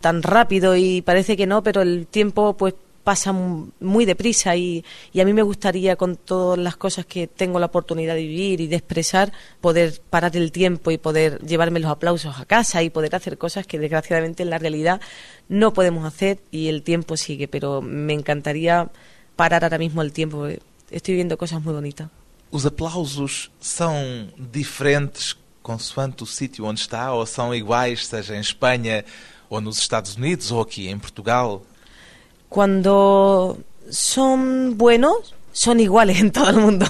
tan 0.02 0.22
rápido 0.22 0.76
y 0.76 1.02
parece 1.02 1.38
que 1.38 1.48
no, 1.48 1.64
pero 1.64 1.82
el 1.82 2.08
tiempo 2.08 2.58
pues 2.58 2.74
pasa 3.08 3.32
mu- 3.32 3.70
muy 3.80 4.04
deprisa 4.04 4.50
y, 4.58 4.84
a 5.18 5.24
mí 5.24 5.32
me 5.32 5.42
gustaría 5.52 5.96
con 5.96 6.18
todas 6.18 6.60
las 6.60 6.76
cosas 6.76 7.06
que 7.06 7.26
tengo 7.26 7.58
la 7.58 7.68
oportunidad 7.72 8.16
de 8.16 8.24
vivir 8.28 8.60
y 8.60 8.68
de 8.68 8.76
expresar, 8.76 9.32
poder 9.62 10.02
parar 10.10 10.36
el 10.36 10.52
tiempo 10.52 10.92
y 10.92 10.98
poder 10.98 11.40
llevarme 11.50 11.80
los 11.80 11.90
aplausos 11.90 12.38
a 12.38 12.44
casa 12.44 12.84
y 12.84 12.90
poder 12.90 13.16
hacer 13.16 13.38
cosas 13.38 13.66
que 13.66 13.80
desgraciadamente 13.80 14.44
en 14.44 14.50
la 14.50 14.58
realidad 14.58 15.00
no 15.48 15.72
podemos 15.72 16.04
hacer 16.04 16.40
y 16.52 16.68
el 16.68 16.84
tiempo 16.84 17.16
sigue, 17.16 17.48
pero 17.48 17.82
me 17.82 18.12
encantaría 18.14 18.90
parar 19.38 19.64
ahora 19.64 19.78
mismo 19.78 20.02
el 20.02 20.12
tiempo. 20.12 20.46
Estoy 20.92 21.14
viviendo 21.14 21.38
cosas 21.38 21.64
muy 21.64 21.74
bonitas. 21.74 22.10
Os 22.52 22.66
aplausos 22.66 23.52
são 23.62 23.94
diferentes 24.38 25.36
consoante 25.64 26.24
o 26.24 26.26
sítio 26.26 26.66
onde 26.66 26.82
está 26.82 27.14
ou 27.14 27.26
são 27.26 27.56
iguais, 27.56 28.06
seja 28.06 28.36
em 28.36 28.42
Espanha 28.42 29.06
ou 29.50 29.62
nos 29.62 29.78
Estados 29.80 30.16
Unidos 30.18 30.52
ou 30.52 30.60
aqui 30.62 30.90
em 30.90 31.00
Portugal? 31.00 31.64
Cuando 32.50 33.58
son 33.90 34.78
buenos, 34.78 35.36
son 35.52 35.80
iguales 35.80 36.20
en 36.20 36.32
todo 36.32 36.50
el 36.50 36.58
mundo. 36.58 36.86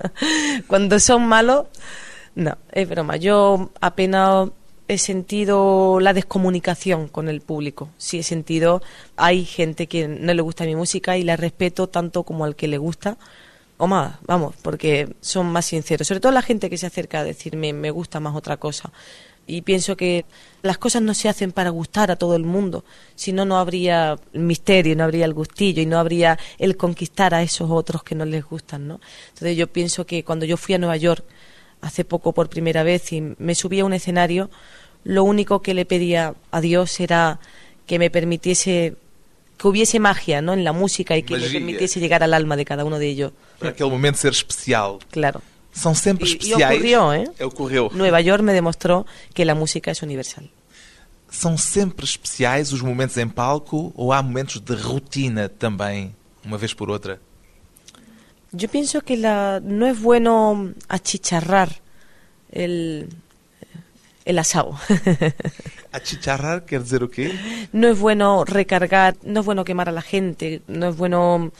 Cuando 0.66 0.98
son 1.00 1.26
malos, 1.26 1.66
no, 2.34 2.56
es 2.72 2.88
broma. 2.88 3.16
Yo 3.16 3.70
apenas 3.80 4.48
he 4.88 4.98
sentido 4.98 5.98
la 6.00 6.12
descomunicación 6.12 7.08
con 7.08 7.28
el 7.28 7.40
público. 7.40 7.88
Sí 7.98 8.20
he 8.20 8.22
sentido, 8.22 8.82
hay 9.16 9.44
gente 9.44 9.86
que 9.86 10.06
no 10.08 10.32
le 10.32 10.42
gusta 10.42 10.64
mi 10.64 10.76
música 10.76 11.16
y 11.16 11.24
la 11.24 11.36
respeto 11.36 11.88
tanto 11.88 12.22
como 12.22 12.44
al 12.44 12.56
que 12.56 12.68
le 12.68 12.78
gusta. 12.78 13.18
O 13.78 13.86
más, 13.86 14.16
vamos, 14.22 14.54
porque 14.62 15.14
son 15.20 15.46
más 15.48 15.66
sinceros. 15.66 16.06
Sobre 16.06 16.20
todo 16.20 16.32
la 16.32 16.42
gente 16.42 16.70
que 16.70 16.78
se 16.78 16.86
acerca 16.86 17.20
a 17.20 17.24
decirme, 17.24 17.72
me 17.72 17.90
gusta 17.90 18.20
más 18.20 18.34
otra 18.34 18.56
cosa. 18.56 18.90
Y 19.46 19.62
pienso 19.62 19.96
que 19.96 20.24
las 20.62 20.76
cosas 20.78 21.02
no 21.02 21.14
se 21.14 21.28
hacen 21.28 21.52
para 21.52 21.70
gustar 21.70 22.10
a 22.10 22.16
todo 22.16 22.34
el 22.34 22.42
mundo, 22.42 22.84
si 23.14 23.32
no, 23.32 23.44
no 23.44 23.58
habría 23.58 24.18
el 24.32 24.40
misterio, 24.40 24.96
no 24.96 25.04
habría 25.04 25.24
el 25.24 25.34
gustillo 25.34 25.80
y 25.82 25.86
no 25.86 25.98
habría 25.98 26.38
el 26.58 26.76
conquistar 26.76 27.32
a 27.32 27.42
esos 27.42 27.70
otros 27.70 28.02
que 28.02 28.16
no 28.16 28.24
les 28.24 28.44
gustan, 28.44 28.88
¿no? 28.88 29.00
Entonces 29.28 29.56
yo 29.56 29.68
pienso 29.68 30.04
que 30.04 30.24
cuando 30.24 30.44
yo 30.46 30.56
fui 30.56 30.74
a 30.74 30.78
Nueva 30.78 30.96
York 30.96 31.24
hace 31.80 32.04
poco 32.04 32.32
por 32.32 32.48
primera 32.48 32.82
vez 32.82 33.12
y 33.12 33.20
me 33.20 33.54
subí 33.54 33.78
a 33.80 33.84
un 33.84 33.92
escenario, 33.92 34.50
lo 35.04 35.22
único 35.22 35.62
que 35.62 35.74
le 35.74 35.84
pedía 35.84 36.34
a 36.50 36.60
Dios 36.60 36.98
era 36.98 37.38
que 37.86 38.00
me 38.00 38.10
permitiese 38.10 38.96
que 39.56 39.68
hubiese 39.68 40.00
magia, 40.00 40.42
¿no? 40.42 40.52
En 40.52 40.64
la 40.64 40.72
música 40.72 41.16
y 41.16 41.22
que 41.22 41.34
me 41.34 41.40
Magia. 41.40 41.60
permitiese 41.60 42.00
llegar 42.00 42.22
al 42.22 42.34
alma 42.34 42.56
de 42.56 42.64
cada 42.64 42.84
uno 42.84 42.98
de 42.98 43.06
ellos. 43.08 43.32
Para 43.58 43.70
aquele 43.70 43.88
momento 43.90 44.18
ser 44.18 44.32
especial. 44.32 44.98
Claro. 45.10 45.40
São 45.76 45.94
sempre 45.94 46.24
E- 46.24 46.28
e 46.28 46.32
especiais. 46.36 46.76
ocorreu, 46.78 47.12
hein? 47.12 47.26
Ocorreu. 47.40 47.90
Nueva 47.92 48.20
York 48.20 48.42
me 48.42 48.52
demostró 48.54 49.04
que 49.34 49.44
la 49.44 49.54
música 49.54 49.90
es 49.90 50.00
universal. 50.02 50.44
São 51.30 51.58
sempre 51.58 52.04
especiais 52.06 52.72
os 52.72 52.80
momentos 52.80 53.16
em 53.18 53.28
palco 53.28 53.92
ou 53.94 54.12
há 54.12 54.22
momentos 54.22 54.58
de 54.60 54.74
rotina 54.74 55.48
também, 55.48 56.14
uma 56.44 56.56
vez 56.56 56.72
por 56.72 56.88
outra? 56.88 57.20
Yo 58.52 58.68
pienso 58.68 59.02
que 59.02 59.16
la, 59.16 59.60
no 59.60 59.86
es 59.86 60.00
bueno 60.00 60.72
achicharrar 60.88 61.68
el, 62.50 63.08
el 64.24 64.38
asado. 64.38 64.78
Achicharrar 65.92 66.64
quer 66.64 66.82
dizer 66.82 67.02
o 67.02 67.10
quê? 67.10 67.32
no 67.72 67.88
es 67.88 67.98
bueno 67.98 68.44
recargar, 68.44 69.16
no 69.24 69.40
es 69.40 69.46
bueno 69.46 69.64
quemar 69.64 69.88
a 69.88 69.92
la 69.92 70.02
gente, 70.02 70.62
no 70.68 70.88
es 70.88 70.96
bueno 70.96 71.50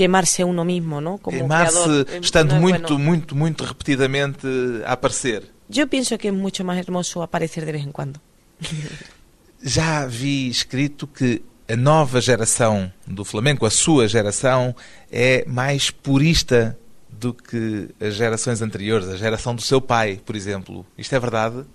quemarse 0.00 0.44
uno 0.44 0.64
mismo, 0.64 1.02
¿no? 1.02 1.18
Como 1.18 1.36
Queimar-se. 1.36 2.00
Eh, 2.00 2.20
estando 2.22 2.54
es 2.54 2.60
muito, 2.62 2.94
bueno. 2.94 3.04
muito, 3.04 3.36
muito 3.36 3.66
repetidamente 3.66 4.48
a 4.86 4.92
aparecer. 4.92 5.52
Yo 5.68 5.88
pienso 5.88 6.16
que 6.16 6.28
es 6.28 6.34
mucho 6.34 6.64
más 6.64 6.78
hermoso 6.78 7.22
aparecer 7.22 7.66
de 7.66 7.72
vez 7.72 7.84
en 7.84 7.92
cuando. 7.92 8.18
Já 9.62 10.06
vi 10.06 10.48
escrito 10.48 11.12
que 11.12 11.42
a 11.68 11.76
nova 11.76 12.18
geração 12.22 12.90
do 13.06 13.26
flamenco, 13.26 13.66
a 13.66 13.70
sua 13.70 14.08
geração, 14.08 14.74
é 15.12 15.44
mais 15.46 15.90
purista 15.90 16.78
do 17.10 17.34
que 17.34 17.90
as 18.00 18.14
gerações 18.14 18.62
anteriores, 18.62 19.06
a 19.06 19.18
geração 19.18 19.54
do 19.54 19.60
seu 19.60 19.82
pai, 19.82 20.18
por 20.24 20.34
exemplo. 20.34 20.86
Isto 20.96 21.14
é 21.14 21.20
verdade? 21.20 21.66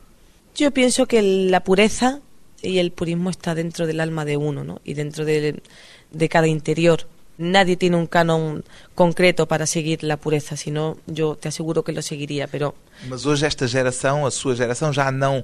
Yo 0.56 0.72
pienso 0.72 1.06
que 1.06 1.22
la 1.22 1.60
pureza 1.60 2.22
y 2.64 2.80
el 2.80 2.92
purismo 2.92 3.30
está 3.30 3.54
dentro 3.54 3.86
del 3.86 4.00
alma 4.00 4.26
de 4.26 4.36
uno, 4.36 4.64
¿no? 4.64 4.82
Y 4.84 4.96
dentro 4.96 5.26
de, 5.26 5.62
de 6.10 6.28
cada 6.28 6.48
interior. 6.48 7.08
Nadie 7.38 7.76
tiene 7.76 7.98
un 7.98 8.08
canon 8.08 8.63
concreto 8.93 9.48
para 9.48 9.65
seguir 9.65 10.04
la 10.04 10.17
pureza, 10.17 10.56
sino 10.56 10.98
yo 11.06 11.36
te 11.36 11.50
aseguro 11.50 11.84
que 11.84 11.91
lo 11.91 12.02
seguiría, 12.02 12.48
pero 12.48 12.76
Mas 13.10 13.26
hoje 13.26 13.45
esta 13.45 13.67
geração, 13.67 14.26
a 14.26 14.32
sua 14.32 14.56
geração, 14.56 14.93
já 14.93 15.12
não 15.12 15.43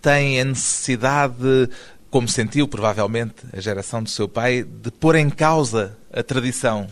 tem 0.00 0.40
a 0.40 0.44
necessidade, 0.44 1.68
como 2.10 2.28
sentiu 2.28 2.68
provavelmente 2.68 3.44
a 3.52 3.60
geração 3.60 4.02
do 4.02 4.08
seu 4.08 4.28
pai, 4.28 4.62
de 4.62 4.90
pôr 4.90 5.16
em 5.16 5.30
causa 5.30 5.96
a 6.12 6.22
tradição. 6.22 6.86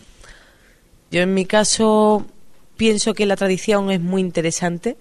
Yo 1.10 1.20
en 1.22 1.34
mi 1.34 1.44
caso 1.44 2.24
pienso 2.76 3.14
que 3.14 3.26
la 3.26 3.36
tradición 3.36 3.90
es 3.90 4.00
muy 4.00 4.20
interesante. 4.20 4.96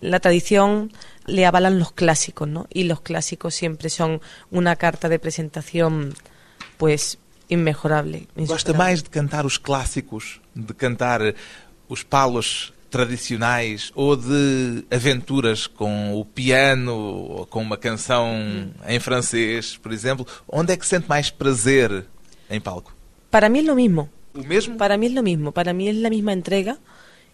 La 0.00 0.20
tradición 0.20 0.92
le 1.26 1.46
avalan 1.46 1.78
los 1.78 1.92
clásicos, 1.92 2.46
¿no? 2.46 2.66
Y 2.70 2.84
los 2.84 3.00
clásicos 3.00 3.54
siempre 3.54 3.88
son 3.88 4.20
una 4.50 4.76
carta 4.76 5.08
de 5.08 5.18
presentación, 5.18 6.14
pues, 6.76 7.18
inmejorable. 7.48 8.26
Gosta 8.36 8.72
mais 8.72 9.02
de 9.02 9.10
cantar 9.10 9.44
os 9.46 9.58
clássicos, 9.58 10.40
de 10.54 10.74
cantar 10.74 11.20
os 11.88 12.02
palos 12.02 12.72
tradicionais 12.94 13.90
ou 13.96 14.16
de 14.16 14.84
aventuras 14.88 15.66
com 15.66 16.14
o 16.14 16.24
piano 16.24 16.94
ou 16.94 17.46
com 17.46 17.60
uma 17.60 17.76
canção 17.76 18.70
em 18.86 19.00
francês, 19.00 19.76
por 19.76 19.92
exemplo? 19.92 20.24
Onde 20.46 20.72
é 20.72 20.76
que 20.76 20.86
sente 20.86 21.08
mais 21.08 21.28
prazer 21.28 22.06
em 22.48 22.60
palco? 22.60 22.94
Para 23.30 23.48
mí 23.48 23.58
es 23.58 23.66
lo 23.66 23.74
mismo. 23.74 24.08
O 24.32 24.44
mesmo? 24.44 24.76
Para 24.76 24.96
mí 24.96 25.06
es 25.06 25.12
lo 25.12 25.24
mismo. 25.24 25.50
Para 25.50 25.72
mí 25.72 25.88
es 25.88 25.96
la 25.96 26.08
misma 26.08 26.32
entrega 26.32 26.78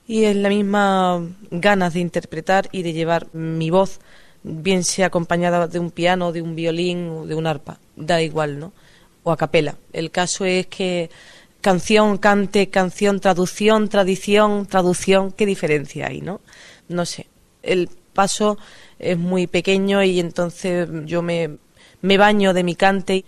y 0.09 0.25
es 0.25 0.35
la 0.35 0.49
misma 0.49 1.29
ganas 1.51 1.93
de 1.93 2.01
interpretar 2.01 2.71
y 2.73 2.83
de 2.83 2.95
llevar 2.95 3.27
mi 3.35 3.69
voz, 3.69 4.01
bien 4.43 4.83
sea 4.83 5.09
acompañada 5.09 5.69
de 5.69 5.79
un 5.79 5.91
piano, 5.91 6.33
de 6.33 6.41
un 6.41 6.57
violín 6.57 7.09
o 7.11 7.27
de 7.27 7.35
un 7.35 7.47
arpa. 7.47 7.79
Da 7.97 8.23
igual, 8.23 8.59
¿no? 8.59 8.73
O 9.23 9.31
a 9.31 9.37
capela. 9.37 9.77
El 9.93 10.11
caso 10.11 10.45
es 10.45 10.67
que 10.67 11.11
canción, 11.61 12.19
cante, 12.19 12.71
canción, 12.71 13.21
traducción, 13.21 13.89
tradición, 13.89 14.67
traducción, 14.67 15.33
¿qué 15.33 15.47
diferencia 15.47 16.07
hay, 16.07 16.21
no? 16.21 16.41
No 16.89 17.05
sé. 17.05 17.27
El 17.63 17.91
paso 18.15 18.59
es 18.99 19.19
muy 19.19 19.47
pequeño 19.47 20.03
y 20.03 20.21
entonces 20.21 20.89
yo 21.05 21.23
me, 21.23 21.59
me 22.03 22.17
baño 22.17 22.55
de 22.55 22.65
mi 22.65 22.75
cante 22.75 23.25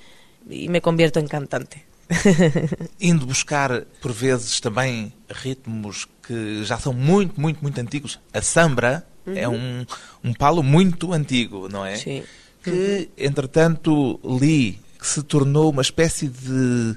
y 0.49 0.69
me 0.69 0.81
convierto 0.81 1.19
en 1.21 1.29
cantante. 1.29 1.85
Indo 3.01 3.27
buscar, 3.27 3.87
por 4.01 4.13
vezes, 4.13 4.61
também 4.61 5.15
ritmos 5.31 6.07
que 6.27 6.63
já 6.65 6.79
são 6.79 6.93
muito, 6.93 7.41
muito, 7.41 7.61
muito 7.63 7.81
antigos. 7.81 8.21
A 8.33 8.43
sambra 8.43 9.07
é 9.27 9.49
um, 9.49 9.87
um 10.23 10.35
palo 10.35 10.63
muito 10.63 11.13
antigo, 11.13 11.69
não 11.69 11.87
é? 11.87 11.97
Sí. 11.97 12.23
Que, 12.63 13.09
entretanto, 13.17 14.21
li 14.23 14.82
que 15.03 15.09
se 15.09 15.21
tornou 15.25 15.71
uma 15.71 15.83
espécie 15.83 16.29
de 16.29 16.97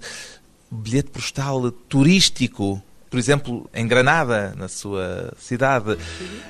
bilhete 0.70 1.10
postal 1.10 1.72
turístico. 1.90 2.80
Por 3.10 3.18
exemplo, 3.18 3.68
em 3.74 3.88
Granada, 3.88 4.54
na 4.56 4.68
sua 4.68 5.34
cidade. 5.40 5.98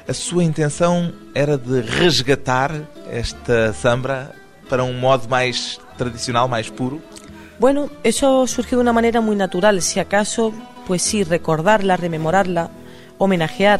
A 0.05 0.13
sua 0.13 0.43
intenção 0.43 1.13
era 1.33 1.57
de 1.57 1.79
resgatar 1.79 2.71
esta 3.09 3.71
sambra 3.71 4.35
para 4.67 4.83
um 4.83 4.99
modo 4.99 5.29
mais 5.29 5.79
tradicional, 5.97 6.49
mais 6.49 6.69
puro. 6.69 7.01
Bueno, 7.57 7.89
eso 8.03 8.45
surgió 8.47 8.77
de 8.77 8.81
una 8.81 8.91
manera 8.91 9.21
muy 9.21 9.37
natural. 9.37 9.81
Si 9.81 10.01
acaso, 10.01 10.51
pues 10.85 11.01
sí, 11.03 11.23
recordarla, 11.23 11.95
rememorarla, 11.95 12.69
homenajear 13.17 13.79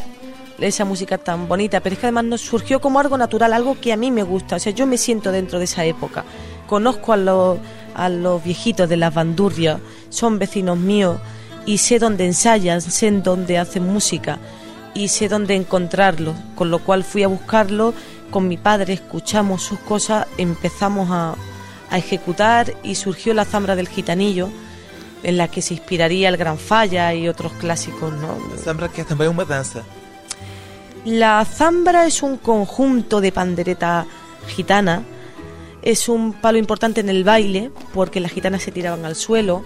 esa 0.58 0.86
música 0.86 1.18
tan 1.18 1.46
bonita. 1.46 1.80
Pero 1.80 1.92
es 1.92 1.98
que 2.00 2.06
además 2.06 2.24
nos 2.24 2.40
surgió 2.40 2.80
como 2.80 3.00
algo 3.00 3.18
natural, 3.18 3.52
algo 3.52 3.78
que 3.78 3.92
a 3.92 3.98
mí 3.98 4.10
me 4.10 4.22
gusta. 4.22 4.56
O 4.56 4.58
sea, 4.58 4.72
yo 4.72 4.86
me 4.86 4.96
siento 4.96 5.30
dentro 5.30 5.58
de 5.58 5.66
esa 5.66 5.84
época. 5.84 6.24
Conozco 6.66 7.12
a 7.12 7.16
los, 7.16 7.58
a 7.94 8.08
los 8.08 8.42
viejitos 8.42 8.88
de 8.88 8.96
las 8.96 9.14
bandurrias, 9.14 9.80
son 10.08 10.38
vecinos 10.38 10.78
míos 10.78 11.18
y 11.64 11.78
sé 11.78 11.98
dónde 11.98 12.26
ensayan, 12.26 12.80
sé 12.80 13.08
en 13.08 13.22
dónde 13.22 13.58
hacen 13.58 13.84
música 13.84 14.38
y 14.94 15.08
sé 15.08 15.28
dónde 15.28 15.54
encontrarlos. 15.54 16.36
Con 16.54 16.70
lo 16.70 16.78
cual 16.80 17.04
fui 17.04 17.22
a 17.22 17.28
buscarlo 17.28 17.94
con 18.30 18.48
mi 18.48 18.56
padre, 18.56 18.94
escuchamos 18.94 19.62
sus 19.62 19.78
cosas, 19.80 20.26
empezamos 20.38 21.10
a, 21.10 21.34
a 21.90 21.98
ejecutar 21.98 22.74
y 22.82 22.94
surgió 22.96 23.34
la 23.34 23.44
zambra 23.44 23.76
del 23.76 23.88
gitanillo 23.88 24.50
en 25.22 25.36
la 25.36 25.48
que 25.48 25.62
se 25.62 25.74
inspiraría 25.74 26.28
el 26.28 26.36
Gran 26.36 26.58
Falla 26.58 27.12
y 27.14 27.28
otros 27.28 27.52
clásicos, 27.54 28.12
¿no? 28.12 28.38
A 28.54 28.58
sambra 28.58 28.88
que 28.88 29.00
é 29.00 29.04
também 29.04 29.28
uma 29.28 29.44
dança. 29.44 29.84
La 31.04 31.44
zambra 31.44 32.06
es 32.06 32.22
un 32.22 32.36
conjunto 32.36 33.20
de 33.20 33.32
pandereta 33.32 34.06
gitana, 34.48 35.02
es 35.86 36.08
un 36.08 36.32
palo 36.32 36.58
importante 36.58 37.00
en 37.00 37.08
el 37.08 37.22
baile 37.22 37.70
porque 37.94 38.18
las 38.18 38.32
gitanas 38.32 38.64
se 38.64 38.72
tiraban 38.72 39.04
al 39.04 39.14
suelo, 39.14 39.62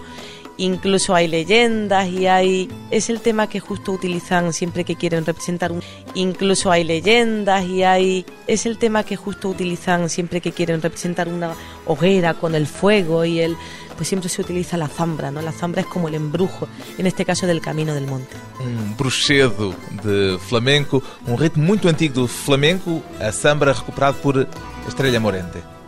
incluso 0.55 1.15
hay 1.15 1.27
leyendas 1.27 2.07
y 2.09 2.27
hay 2.27 2.69
es 2.91 3.09
el 3.09 3.21
tema 3.21 3.49
que 3.49 3.59
justo 3.59 3.91
utilizan 3.91 4.53
siempre 4.53 4.83
que 4.83 4.95
quieren 4.95 5.25
representar 5.25 5.71
un 5.71 5.81
incluso 6.13 6.71
hay 6.71 6.83
leyendas 6.83 7.65
y 7.65 7.83
hay 7.83 8.27
es 8.45 8.67
el 8.67 8.77
tema 8.77 9.03
que 9.03 9.15
justo 9.15 9.49
utilizan 9.49 10.09
siempre 10.09 10.41
que 10.41 10.51
quieren 10.51 10.79
representar 10.79 11.27
una 11.27 11.55
hoguera 11.87 12.35
con 12.35 12.53
el 12.53 12.67
fuego 12.67 13.25
y 13.25 13.39
el 13.39 13.57
pues 13.95 14.07
siempre 14.07 14.29
se 14.29 14.41
utiliza 14.41 14.77
la 14.77 14.87
zambra, 14.87 15.31
¿no? 15.31 15.41
La 15.41 15.51
zambra 15.51 15.81
es 15.81 15.87
como 15.87 16.07
el 16.07 16.15
embrujo, 16.15 16.67
en 16.97 17.07
este 17.07 17.25
caso 17.25 17.47
del 17.47 17.61
camino 17.61 17.95
del 17.95 18.05
monte. 18.05 18.35
um 18.59 18.93
bruxedo 18.95 19.73
de 20.03 20.37
flamenco, 20.39 21.01
um 21.27 21.35
ritmo 21.35 21.63
muito 21.63 21.89
antigo 21.89 22.13
do 22.21 22.27
flamenco, 22.27 23.01
a 23.19 23.31
sambra 23.31 23.73
recuperado 23.73 24.17
por 24.21 24.47
Estrela 24.87 25.19
Morente. 25.19 25.80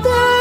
Quítate 0.00 0.39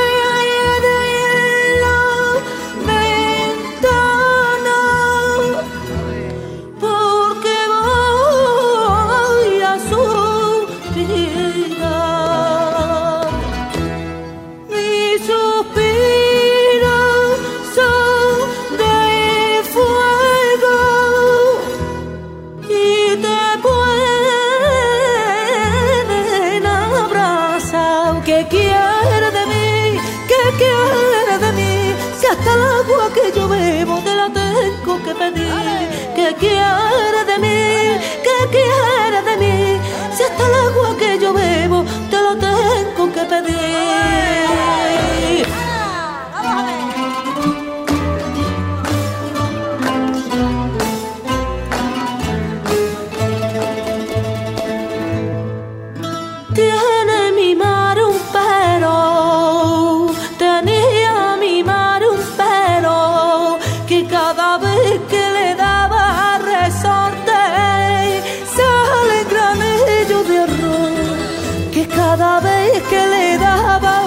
cada 72.09 72.39
vez 72.39 72.81
que 72.89 73.01
le 73.13 73.37
daba 73.37 73.97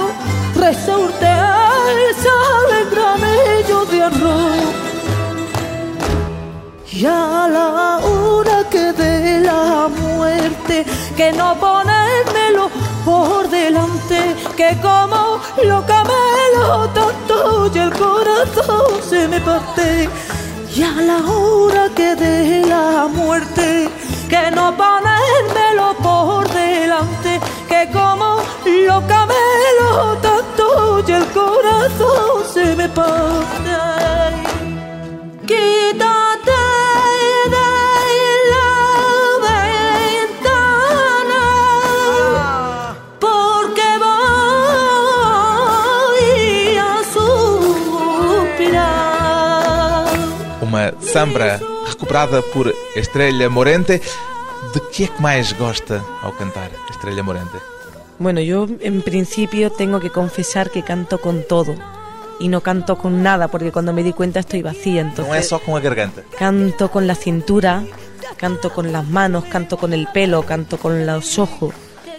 resorte 0.56 1.30
sale 2.24 2.78
granillo 2.92 3.78
de 3.90 3.98
arroz. 4.08 4.64
Y 6.90 7.06
a 7.06 7.46
la 7.56 8.00
hora 8.08 8.58
que 8.72 8.92
de 8.92 9.40
la 9.48 9.88
muerte, 10.00 10.84
que 11.16 11.32
no 11.32 11.48
ponérmelo 11.64 12.64
por 13.04 13.48
delante, 13.48 14.20
que 14.56 14.70
como 14.86 15.22
lo 15.70 15.78
camelo 15.94 16.88
tanto 16.98 17.70
y 17.72 17.78
el 17.86 17.92
corazón 18.04 18.90
se 19.10 19.28
me 19.28 19.40
parte. 19.40 20.08
Y 20.74 20.82
a 20.82 20.94
la 21.10 21.18
hora 21.30 21.84
que 21.94 22.16
de 22.16 22.66
la 22.66 23.06
muerte, 23.18 23.88
que 24.28 24.50
no 24.50 24.66
ponérmelo 24.82 25.88
por 26.02 26.41
como 27.90 28.42
loca 28.86 29.26
me 29.26 29.34
lo 29.80 30.16
tanto 30.18 31.04
y 31.06 31.12
el 31.12 31.24
corazón 31.26 32.44
se 32.52 32.76
me 32.76 32.88
parte. 32.88 33.70
Quítate 35.46 36.62
de 37.54 37.70
la 38.52 38.70
ventana 40.22 41.44
porque 43.18 43.88
voy 44.04 45.56
a 46.76 46.80
suspirar. 48.62 48.92
Uma 50.60 50.84
sambra 51.00 51.60
recuperada 51.88 52.38
por 52.42 52.72
Estrella 52.94 53.48
Morente. 53.48 54.00
Que 54.92 55.04
é 55.04 55.08
que 55.08 55.22
mais 55.22 55.52
gosta 55.52 56.04
ao 56.22 56.32
cantar 56.32 56.70
Estrella 56.90 57.22
Morente? 57.22 57.56
Bueno, 58.18 58.40
yo 58.40 58.66
en 58.80 59.02
principio 59.02 59.70
tengo 59.70 59.98
que 60.00 60.10
confesar 60.10 60.70
que 60.70 60.82
canto 60.82 61.18
con 61.20 61.42
todo 61.48 61.74
y 62.38 62.48
no 62.48 62.60
canto 62.60 62.96
con 62.98 63.22
nada 63.22 63.48
porque 63.48 63.72
cuando 63.72 63.92
me 63.92 64.02
di 64.02 64.12
cuenta 64.12 64.40
estoy 64.40 64.62
vacía. 64.62 65.00
Entonces 65.00 65.26
Não 65.26 65.34
é 65.34 65.42
só 65.42 65.58
com 65.58 65.74
a 65.76 65.80
garganta. 65.80 66.22
canto 66.38 66.90
con 66.90 67.06
la 67.06 67.14
cintura, 67.14 67.82
canto 68.36 68.70
con 68.70 68.92
las 68.92 69.06
manos, 69.06 69.44
canto 69.46 69.76
con 69.76 69.92
el 69.92 70.06
pelo, 70.08 70.42
canto 70.42 70.76
con 70.78 71.06
los 71.06 71.38
ojos, 71.38 71.72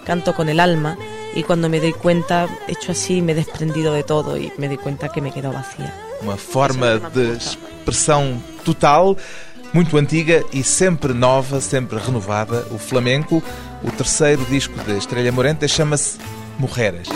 canto 0.03 0.34
con 0.34 0.49
el 0.49 0.59
alma 0.59 0.97
y 1.36 1.43
cuando 1.43 1.69
me 1.69 1.80
doy 1.80 1.93
cuenta, 1.93 2.47
hecho 2.67 2.91
así, 2.91 3.21
me 3.21 3.32
he 3.32 3.36
desprendido 3.36 3.93
de 3.93 4.03
todo 4.03 4.38
y 4.38 4.51
me 4.57 4.67
doy 4.67 4.78
cuenta 4.78 5.09
que 5.09 5.21
me 5.21 5.32
quedo 5.32 5.51
vacía. 5.51 5.93
Uma 6.21 6.38
forma 6.38 6.99
de 7.13 7.34
expressão 7.34 8.41
total, 8.63 9.17
muito 9.74 9.97
antiga 9.97 10.43
e 10.53 10.63
sempre 10.63 11.13
nova, 11.13 11.59
sempre 11.59 11.97
renovada. 11.97 12.65
O 12.71 12.78
flamenco, 12.78 13.43
o 13.84 13.91
terceiro 13.91 14.45
disco 14.45 14.74
de 14.84 14.97
Estrela 14.97 15.32
Morente, 15.32 15.67
chama-se 15.67 16.19
Morreras. 16.59 17.07